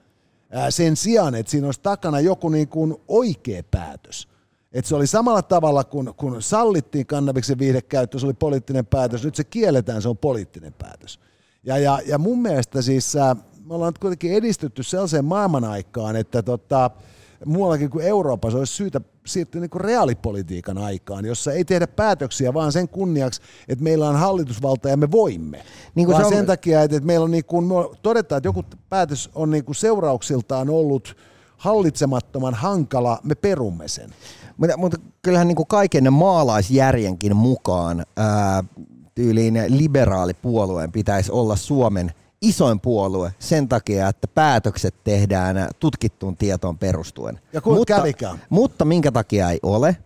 Ää, 0.51 0.71
sen 0.71 0.97
sijaan, 0.97 1.35
että 1.35 1.51
siinä 1.51 1.67
olisi 1.67 1.81
takana 1.83 2.21
joku 2.21 2.49
niin 2.49 2.69
kuin 2.69 2.97
oikea 3.09 3.63
päätös. 3.71 4.29
Että 4.73 4.89
se 4.89 4.95
oli 4.95 5.07
samalla 5.07 5.43
tavalla, 5.43 5.85
kun, 5.85 6.15
kun 6.17 6.43
sallittiin 6.43 7.07
kannabiksen 7.07 7.59
viihdekäyttö, 7.59 8.19
se 8.19 8.27
oli 8.27 8.35
poliittinen 8.35 8.87
päätös, 8.87 9.25
nyt 9.25 9.35
se 9.35 9.45
kielletään, 9.45 10.03
se 10.03 10.09
on 10.09 10.19
poliittinen 10.19 10.73
päätös. 10.73 11.21
Ja, 11.65 11.79
ja, 11.79 12.01
ja 12.07 12.19
mun 12.19 12.43
mielestä 12.43 12.83
siis 12.83 13.13
me 13.65 13.75
ollaan 13.75 13.93
kuitenkin 14.01 14.33
edistytty 14.33 14.83
sellaiseen 14.83 15.25
maailman 15.25 15.65
aikaan, 15.65 16.17
että 16.17 16.43
tota, 16.43 16.91
muuallakin 17.47 17.91
kuin 17.91 18.07
Euroopassa 18.07 18.59
olisi 18.59 18.73
syytä 18.73 19.01
siirtyä 19.27 19.61
niin 19.61 19.71
kuin 19.71 19.81
reaalipolitiikan 19.81 20.79
aikaan, 20.79 21.25
jossa 21.25 21.53
ei 21.53 21.65
tehdä 21.65 21.87
päätöksiä 21.87 22.55
vaan 22.55 22.73
sen 22.73 22.89
kunniaksi, 22.89 23.41
että 23.69 23.85
meillä 23.85 24.09
on 24.09 24.17
hallitusvalta 24.17 24.89
ja 24.89 24.97
me 24.97 25.11
voimme. 25.11 25.57
Niin 25.57 25.67
Niin 25.95 26.07
kuin 26.07 26.13
vaan 26.13 26.25
se 26.25 26.27
on- 26.27 26.33
sen 26.35 26.47
takia, 26.47 26.83
että, 26.83 26.97
että 26.97 27.07
meillä 27.07 27.25
on 27.25 27.31
niin 27.31 27.45
kuin, 27.45 27.65
me 27.65 27.75
todetaan, 28.03 28.37
että 28.37 28.49
joku 28.49 28.65
päätös 28.89 29.31
on 29.35 29.51
niin 29.51 29.65
kuin 29.65 29.77
seurauksiltaan 29.77 30.71
ollut 30.71 31.17
hallitsemattoman 31.57 32.55
hankala, 32.55 33.21
me 33.23 33.35
perumme 33.35 33.89
sen. 33.89 34.11
Mutta, 34.57 34.77
mutta 34.77 34.97
kyllähän 35.23 35.49
niin 35.49 35.57
kuin 35.57 35.67
kaiken 35.67 36.13
maalaisjärjenkin 36.13 37.37
mukaan 37.37 38.05
ää, 38.17 38.65
tyyliin 39.15 39.55
liberaalipuolueen 39.69 40.93
pitäisi 40.93 41.33
olla 41.33 41.57
Suomen 41.57 42.13
isoin 42.49 42.81
puolue 42.81 43.35
sen 43.39 43.69
takia, 43.69 44.09
että 44.09 44.29
päätökset 44.29 44.95
tehdään 45.05 45.69
tutkittuun 45.79 46.37
tietoon 46.37 46.79
perustuen. 46.79 47.41
Ja 47.53 47.61
mutta, 47.65 47.97
kävikään? 47.97 48.43
mutta 48.51 48.85
minkä 48.85 49.13
takia 49.13 49.51
ei 49.51 49.59
ole? 49.63 49.97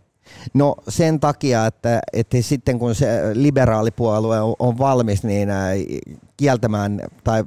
No 0.55 0.77
sen 0.89 1.21
takia, 1.21 1.67
että, 1.67 2.01
että 2.13 2.37
sitten 2.41 2.79
kun 2.79 2.95
se 2.95 3.21
liberaalipuolue 3.35 4.41
on, 4.41 4.55
on 4.59 4.79
valmis 4.79 5.25
niin 5.25 5.51
ää, 5.51 5.73
kieltämään 6.37 7.01
tai 7.25 7.45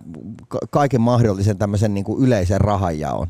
ka- 0.48 0.60
kaiken 0.70 1.02
mahdollisen 1.02 1.58
tämmöisen 1.58 1.94
niin 1.94 2.04
kuin 2.04 2.24
yleisen 2.24 2.62
rahanjaon, 2.62 3.28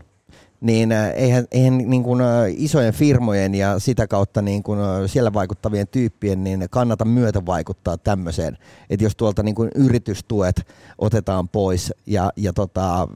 niin 0.62 0.92
äh, 0.92 1.10
eihän, 1.16 1.46
eihän 1.52 1.78
niin 1.78 2.04
kuin, 2.04 2.22
äh, 2.22 2.28
isojen 2.50 2.94
firmojen 2.94 3.56
ja 3.56 3.80
sitä 3.80 4.08
kautta 4.08 4.42
niin 4.42 4.64
kuin, 4.64 4.80
äh, 4.80 4.86
siellä 5.06 5.34
vaikuttavien 5.34 5.88
tyyppien 5.88 6.44
niin 6.44 6.68
kannata 6.70 7.06
myötä 7.06 7.46
vaikuttaa 7.46 7.98
tämmöiseen, 7.98 8.58
että 8.90 9.04
jos 9.04 9.16
tuolta 9.16 9.44
niin 9.44 9.56
kuin 9.56 9.72
yritystuet 9.76 10.68
otetaan 10.98 11.50
pois 11.50 11.94
ja, 12.06 12.32
ja 12.36 12.54
tota, 12.54 13.08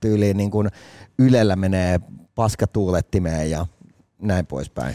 tyyliin 0.00 0.36
niin 0.36 0.50
kuin 0.50 0.68
Ylellä 1.18 1.56
menee 1.56 2.00
paskatuulettimeen 2.34 3.50
ja 3.50 3.66
näin 4.22 4.46
poispäin. 4.46 4.94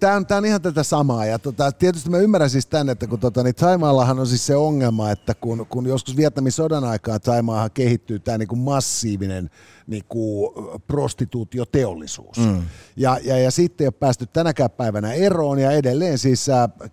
Tämä 0.00 0.16
on, 0.16 0.26
on 0.38 0.44
ihan 0.44 0.62
tätä 0.62 0.82
samaa. 0.82 1.26
Ja 1.26 1.38
tota, 1.38 1.72
tietysti 1.72 2.10
mä 2.10 2.18
ymmärrän 2.18 2.50
siis 2.50 2.66
tänne, 2.66 2.92
että 2.92 3.06
kun 3.06 3.20
tota, 3.20 3.42
niin 3.42 3.54
Taimaallahan 3.54 4.18
on 4.18 4.26
siis 4.26 4.46
se 4.46 4.56
ongelma, 4.56 5.10
että 5.10 5.34
kun, 5.34 5.66
kun 5.68 5.86
joskus 5.86 6.16
Vietnamin 6.16 6.52
sodan 6.52 6.84
aikaa 6.84 7.20
Taimaahan 7.20 7.70
kehittyy 7.70 8.18
tämä 8.18 8.38
niinku 8.38 8.56
massiivinen 8.56 9.50
niinku, 9.90 10.54
prostituutioteollisuus. 10.86 12.38
Mm. 12.38 12.62
Ja, 12.96 13.18
ja, 13.24 13.38
ja 13.38 13.50
sitten 13.50 13.84
ei 13.84 13.86
ole 13.86 13.94
päästy 14.00 14.26
tänäkään 14.26 14.70
päivänä 14.70 15.12
eroon 15.12 15.58
ja 15.58 15.70
edelleen 15.70 16.18
siis 16.18 16.46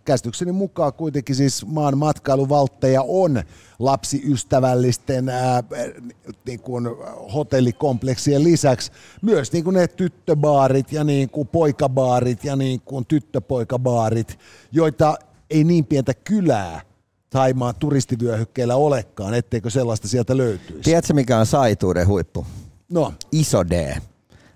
käsitykseni 0.05 0.51
mukaan 0.51 0.93
kuitenkin 0.93 1.35
siis 1.35 1.65
maan 1.65 1.97
matkailuvaltteja 1.97 3.01
on 3.07 3.43
lapsiystävällisten 3.79 5.29
ää, 5.29 5.63
niin 6.45 6.59
kuin 6.59 6.87
hotellikompleksien 7.33 8.43
lisäksi 8.43 8.91
myös 9.21 9.51
niin 9.51 9.63
kuin 9.63 9.73
ne 9.73 9.87
tyttöbaarit 9.87 10.91
ja 10.91 11.03
niin 11.03 11.29
kuin 11.29 11.47
poikabaarit 11.47 12.43
ja 12.43 12.55
niin 12.55 12.81
kuin 12.81 13.05
tyttöpoikabaarit, 13.05 14.39
joita 14.71 15.15
ei 15.49 15.63
niin 15.63 15.85
pientä 15.85 16.13
kylää 16.13 16.81
Taimaan 17.29 17.75
turistivyöhykkeellä 17.79 18.75
olekaan, 18.75 19.33
etteikö 19.33 19.69
sellaista 19.69 20.07
sieltä 20.07 20.37
löytyisi. 20.37 20.81
Tiedätkö 20.81 21.13
mikä 21.13 21.37
on 21.37 21.45
saituuden 21.45 22.07
huippu? 22.07 22.45
No. 22.89 23.13
Iso 23.31 23.69
D. 23.69 23.95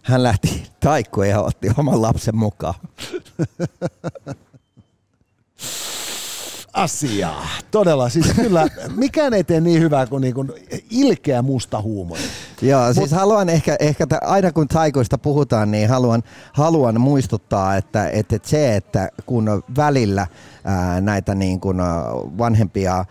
Hän 0.02 0.24
lähti 0.24 0.64
taikkoon 0.80 1.30
ja 1.30 1.42
otti 1.42 1.68
oman 1.78 2.02
lapsen 2.02 2.36
mukaan. 2.36 2.74
asiaa. 6.74 7.48
Todella, 7.72 8.10
siis 8.10 8.34
kyllä 8.36 8.68
mikään 8.96 9.34
ei 9.34 9.44
tee 9.44 9.62
niin 9.62 9.82
hyvää 9.82 10.08
kuin, 10.08 10.22
niin 10.22 10.34
kuin 10.34 10.52
ilkeä 10.90 11.42
musta 11.42 11.82
huumori. 11.82 12.22
Joo, 12.62 12.88
Mut, 12.88 12.96
siis 12.96 13.12
haluan 13.12 13.50
ehkä, 13.50 13.76
ehkä 13.80 14.08
t- 14.08 14.14
aina 14.22 14.52
kun 14.52 14.68
taikoista 14.68 15.18
puhutaan, 15.18 15.72
niin 15.72 15.90
haluan, 15.90 16.24
haluan 16.54 17.02
muistuttaa, 17.02 17.76
että, 17.76 18.10
että 18.10 18.40
se, 18.44 18.76
että 18.76 19.10
kun 19.26 19.64
välillä 19.78 20.28
ää, 20.64 21.02
näitä 21.02 21.36
niin 21.36 21.60
kuin 21.60 21.78
vanhempia 22.38 22.96
ää, 22.96 23.06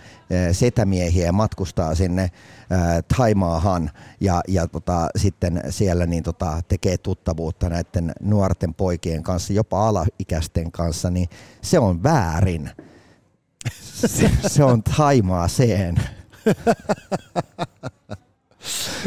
setämiehiä 0.53 1.33
matkustaa 1.33 1.94
sinne 1.94 2.31
ää, 2.70 3.03
Taimaahan 3.16 3.90
ja, 4.20 4.40
ja 4.49 4.66
tota, 4.66 5.09
sitten 5.16 5.62
siellä 5.70 6.07
niin 6.07 6.23
tota, 6.23 6.62
tekee 6.68 6.99
tuttavuutta 6.99 7.68
näiden 7.68 8.12
nuorten 8.20 8.75
poikien 8.75 9.23
kanssa, 9.23 9.53
jopa 9.53 9.88
alaikäisten 9.88 10.73
kanssa, 10.73 11.11
niin 11.11 11.29
se 11.62 11.79
on 11.79 12.03
väärin 12.03 12.70
se, 14.07 14.31
se 14.49 14.64
on 14.64 14.83
Taimaaseen. 14.83 15.94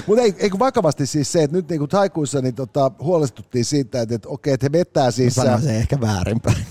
Mutta 0.07 0.23
ei, 0.23 0.35
eikö 0.37 0.59
vakavasti 0.59 1.05
siis 1.05 1.31
se, 1.31 1.43
että 1.43 1.57
nyt 1.57 1.69
niinku 1.69 1.87
taikuissa 1.87 2.41
niin 2.41 2.55
tota, 2.55 2.91
huolestuttiin 2.99 3.65
siitä, 3.65 4.01
että, 4.01 4.15
että 4.15 4.29
okei, 4.29 4.53
että 4.53 4.65
he 4.65 4.71
vetää 4.71 5.11
siis... 5.11 5.37
Mä 5.37 5.59
se 5.61 5.77
ehkä 5.77 6.01
väärinpäin. 6.01 6.65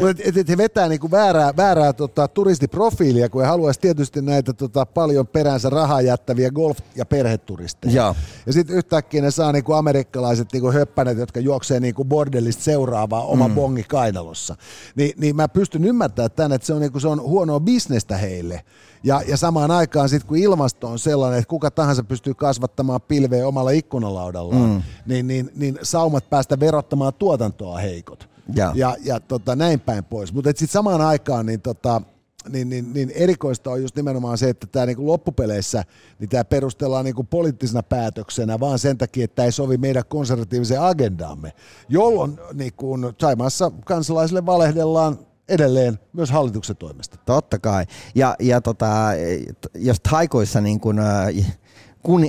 Mutta 0.00 0.22
he 0.48 0.56
vetää 0.56 0.88
niinku 0.88 1.10
väärää, 1.10 1.56
väärää 1.56 1.92
tota, 1.92 2.28
turistiprofiilia, 2.28 3.28
kun 3.28 3.42
he 3.42 3.48
haluaisi 3.48 3.80
tietysti 3.80 4.22
näitä 4.22 4.52
tota, 4.52 4.86
paljon 4.86 5.26
peränsä 5.26 5.70
rahaa 5.70 6.00
jättäviä 6.00 6.48
golf- 6.48 6.84
ja 6.96 7.06
perheturisteja. 7.06 7.94
Ja, 7.94 8.14
Ja 8.46 8.52
sitten 8.52 8.76
yhtäkkiä 8.76 9.22
ne 9.22 9.30
saa 9.30 9.52
niinku 9.52 9.72
amerikkalaiset 9.72 10.48
niinku 10.52 10.72
höppänet, 10.72 11.18
jotka 11.18 11.40
juoksee 11.40 11.80
niinku 11.80 12.04
bordellista 12.04 12.62
seuraavaa 12.62 13.22
oma 13.22 13.48
mm. 13.48 13.54
bongi 13.54 13.82
kainalossa. 13.82 14.56
Ni, 14.96 15.14
niin 15.16 15.36
mä 15.36 15.48
pystyn 15.48 15.84
ymmärtämään 15.84 16.30
tämän, 16.30 16.52
että 16.52 16.66
se 16.66 16.74
on, 16.74 16.80
niinku, 16.80 17.00
se 17.00 17.08
on 17.08 17.22
huonoa 17.22 17.60
bisnestä 17.60 18.16
heille. 18.16 18.64
Ja, 19.02 19.22
ja 19.28 19.36
samaan 19.36 19.70
aikaan 19.70 20.08
sitten 20.08 20.28
kun 20.28 20.36
ilmasto 20.36 20.88
on 20.88 20.98
sellainen, 20.98 21.38
että 21.38 21.48
kuka 21.48 21.70
tahansa 21.70 22.04
pystyy 22.04 22.34
kasvattamaan 22.34 23.00
pilveä 23.00 23.46
omalla 23.46 23.70
ikkunalaudallaan, 23.70 24.70
mm. 24.70 24.82
niin, 25.06 25.26
niin, 25.26 25.50
niin 25.56 25.78
saumat 25.82 26.30
päästä 26.30 26.60
verottamaan 26.60 27.14
tuotantoa 27.14 27.78
heikot. 27.78 28.28
Ja. 28.54 28.72
Ja, 28.74 28.96
ja 29.04 29.20
tota, 29.20 29.56
näin 29.56 29.80
päin 29.80 30.04
pois. 30.04 30.32
Mutta 30.32 30.50
sitten 30.50 30.68
samaan 30.68 31.00
aikaan 31.00 31.46
niin, 31.46 31.60
tota, 31.60 32.02
niin, 32.48 32.68
niin, 32.68 32.92
niin 32.92 33.12
erikoista 33.14 33.70
on 33.70 33.82
just 33.82 33.96
nimenomaan 33.96 34.38
se, 34.38 34.48
että 34.48 34.66
tämä 34.66 34.86
niinku 34.86 35.06
loppupeleissä 35.06 35.84
niin 36.18 36.28
tämä 36.28 36.44
perustellaan 36.44 37.04
niinku 37.04 37.24
poliittisena 37.24 37.82
päätöksenä 37.82 38.60
vaan 38.60 38.78
sen 38.78 38.98
takia, 38.98 39.24
että 39.24 39.34
tämä 39.34 39.46
ei 39.46 39.52
sovi 39.52 39.76
meidän 39.76 40.02
konservatiiviseen 40.08 40.82
agendaamme, 40.82 41.52
jolloin 41.88 42.38
niinku, 42.54 42.98
Taimaassa 43.18 43.72
kansalaisille 43.84 44.46
valehdellaan 44.46 45.18
edelleen 45.48 45.98
myös 46.12 46.30
hallituksen 46.30 46.76
toimesta. 46.76 47.16
Totta 47.26 47.58
kai. 47.58 47.84
Ja, 48.14 48.36
ja 48.40 48.60
tota, 48.60 49.08
jos 49.74 50.00
taikoissa 50.10 50.60
niin 50.60 50.80
kun, 50.80 50.98
äh, 50.98 51.56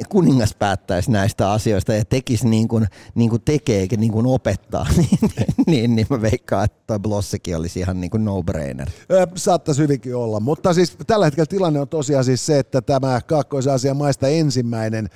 kuningas 0.10 0.56
päättäisi 0.60 1.12
näistä 1.12 1.52
asioista 1.52 1.94
ja 1.94 2.06
tekisi 2.06 2.48
niin 2.48 2.68
kuin, 2.68 2.88
niin 3.16 3.30
kuin 3.30 3.42
tekee 3.42 3.88
niin 3.98 4.12
kuin 4.12 4.26
opettaa, 4.26 4.88
niin, 4.98 5.20
niin, 5.68 5.96
niin 5.96 6.08
mä 6.10 6.22
veikkaan, 6.22 6.66
että 6.66 6.78
toi 6.88 7.00
Blossekin 7.00 7.58
olisi 7.58 7.80
ihan 7.80 8.02
niin 8.02 8.12
kuin 8.12 8.26
no-brainer. 8.26 8.90
Saattaisi 9.36 9.82
hyvinkin 9.82 10.16
olla, 10.16 10.40
mutta 10.40 10.74
siis 10.74 10.98
tällä 11.08 11.26
hetkellä 11.26 11.46
tilanne 11.46 11.80
on 11.80 11.88
tosiaan 11.88 12.24
siis 12.24 12.46
se, 12.46 12.60
että 12.60 12.82
tämä 12.82 13.22
Kaakkois-Aasian 13.28 13.98
maista 13.98 14.28
ensimmäinen 14.28 15.10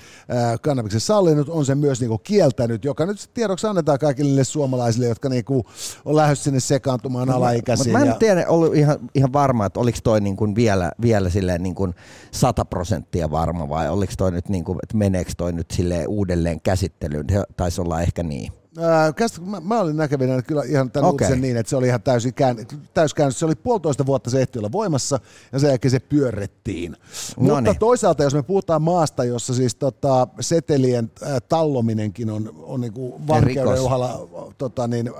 kannabiksen 0.61 1.01
sallinut 1.01 1.49
on 1.49 1.65
sen 1.65 1.77
myös 1.77 1.99
niinku 1.99 2.17
kieltänyt, 2.17 2.85
joka 2.85 3.05
nyt 3.05 3.29
tiedoksi 3.33 3.67
annetaan 3.67 3.99
kaikille 3.99 4.43
suomalaisille, 4.43 5.07
jotka 5.07 5.29
niinku 5.29 5.65
on 6.05 6.15
lähdössä 6.15 6.43
sinne 6.43 6.59
sekaantumaan 6.59 7.27
Mutta 7.27 7.37
alaikäisiin. 7.37 7.91
mä 7.91 7.99
en 8.01 8.07
ja- 8.07 8.15
tiedä, 8.15 8.45
ollut 8.47 8.75
ihan, 8.75 8.97
ihan 9.15 9.33
varma, 9.33 9.65
että 9.65 9.79
oliko 9.79 9.97
toi 10.03 10.21
niin 10.21 10.35
kuin 10.35 10.55
vielä, 10.55 10.91
vielä 11.01 11.29
silleen 11.29 11.63
niin 11.63 11.75
kuin 11.75 11.93
100 12.31 12.65
prosenttia 12.65 13.31
varma 13.31 13.69
vai 13.69 13.89
oliko 13.89 14.13
toi 14.17 14.31
nyt 14.31 14.42
niin 14.51 14.63
kuin, 14.63 14.79
että 14.83 14.97
meneekö 14.97 15.31
toi 15.37 15.53
nyt 15.53 15.71
silleen 15.71 16.07
uudelleen 16.07 16.61
käsittelyyn. 16.61 17.25
Se 17.29 17.43
taisi 17.57 17.81
olla 17.81 18.01
ehkä 18.01 18.23
niin. 18.23 18.51
Ää, 18.77 19.13
mä, 19.41 19.59
mä 19.59 19.79
olin 19.79 19.97
näkevinä 19.97 20.41
kyllä 20.41 20.63
ihan 20.63 20.91
tämän 20.91 21.11
uutisen 21.11 21.41
niin, 21.41 21.57
että 21.57 21.69
se 21.69 21.75
oli 21.75 21.87
ihan 21.87 22.01
täysin 22.01 22.33
kään, 22.33 22.57
täyskäännös. 22.93 23.39
Se 23.39 23.45
oli 23.45 23.55
puolitoista 23.55 24.05
vuotta 24.05 24.29
se 24.29 24.41
ehti 24.41 24.59
olla 24.59 24.71
voimassa 24.71 25.19
ja 25.51 25.59
sen 25.59 25.67
jälkeen 25.67 25.91
se 25.91 25.99
pyörrettiin. 25.99 26.95
Mutta 27.37 27.53
Noniin. 27.53 27.79
toisaalta, 27.79 28.23
jos 28.23 28.33
me 28.33 28.43
puhutaan 28.43 28.81
maasta, 28.81 29.23
jossa 29.23 29.53
siis 29.53 29.75
tota, 29.75 30.27
setelien 30.39 31.11
ää, 31.23 31.39
tallominenkin 31.39 32.29
on, 32.29 32.53
on 32.63 32.81
niinku 32.81 33.21
vankeuden 33.27 33.81
uhalla, 33.81 34.27
tota, 34.57 34.87
niin, 34.87 35.11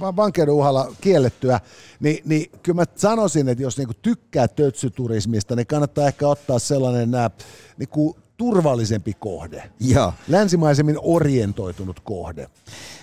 va- 0.00 0.16
vankeuden 0.16 0.54
uhalla 0.54 0.94
kiellettyä, 1.00 1.60
niin, 2.00 2.18
niin 2.24 2.50
kyllä 2.62 2.76
mä 2.76 2.84
sanoisin, 2.96 3.48
että 3.48 3.62
jos 3.62 3.78
niinku 3.78 3.94
tykkää 4.02 4.48
tötsyturismista, 4.48 5.56
niin 5.56 5.66
kannattaa 5.66 6.08
ehkä 6.08 6.28
ottaa 6.28 6.58
sellainen 6.58 7.14
ää, 7.14 7.30
niinku, 7.78 8.16
turvallisempi 8.38 9.14
kohde. 9.18 9.70
Joo. 9.80 10.12
Länsimaisemmin 10.28 10.96
orientoitunut 11.02 12.00
kohde. 12.00 12.48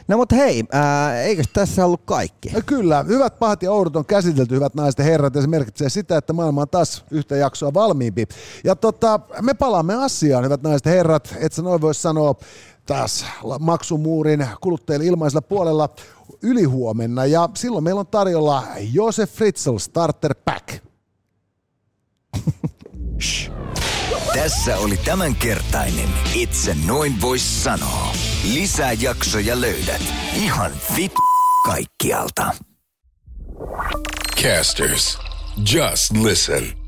No 0.08 0.18
mutta 0.18 0.36
hei, 0.36 0.64
ää, 0.72 1.22
eikö 1.22 1.44
tässä 1.54 1.86
ollut 1.86 2.02
kaikki? 2.06 2.52
Ja 2.54 2.62
kyllä, 2.62 3.04
hyvät, 3.04 3.40
pahat 3.40 3.64
ja 3.64 3.72
oudot 3.72 3.96
on 3.96 4.06
käsitelty, 4.06 4.56
hyvät 4.56 4.76
naiset 4.76 5.00
ja 5.00 5.06
herrat, 5.06 5.36
ja 5.36 5.42
se 5.42 5.48
merkitsee 5.48 5.90
sitä, 5.90 6.18
että 6.18 6.34
maailma 6.34 6.62
on 6.62 6.70
taas 6.70 7.06
yhtä 7.12 7.36
jaksoa 7.36 7.74
valmiimpi. 7.74 8.26
Ja 8.64 8.76
tota, 8.76 9.20
me 9.42 9.54
palaamme 9.54 10.04
asiaan, 10.04 10.44
hyvät 10.44 10.64
naiset 10.64 10.86
ja 10.86 10.92
herrat, 10.92 11.36
et 11.40 11.54
sä 11.54 11.62
noin 11.62 11.82
voi 11.82 11.96
sanoa 11.96 12.36
taas 12.86 13.26
maksumuurin 13.60 14.48
kuluttajille 14.62 15.06
ilmaisella 15.06 15.42
puolella 15.42 15.90
ylihuomenna, 16.42 17.26
ja 17.26 17.50
silloin 17.56 17.84
meillä 17.84 18.00
on 18.00 18.08
tarjolla 18.08 18.64
Josef 18.94 19.32
Fritzl 19.32 19.78
Starter 19.78 20.36
Pack. 20.46 20.84
Tässä 24.34 24.78
oli 24.78 24.98
tämänkertainen 24.98 26.10
Itse 26.34 26.76
noin 26.86 27.22
vois 27.22 27.64
sanoa. 27.64 28.14
Lisää 28.54 28.94
jaksoja 28.94 29.62
löydät 29.62 30.02
ihan 30.36 30.72
vit 30.96 31.14
kaikkialta. 31.66 32.52
Casters, 34.42 35.20
just 35.74 36.12
listen. 36.24 36.85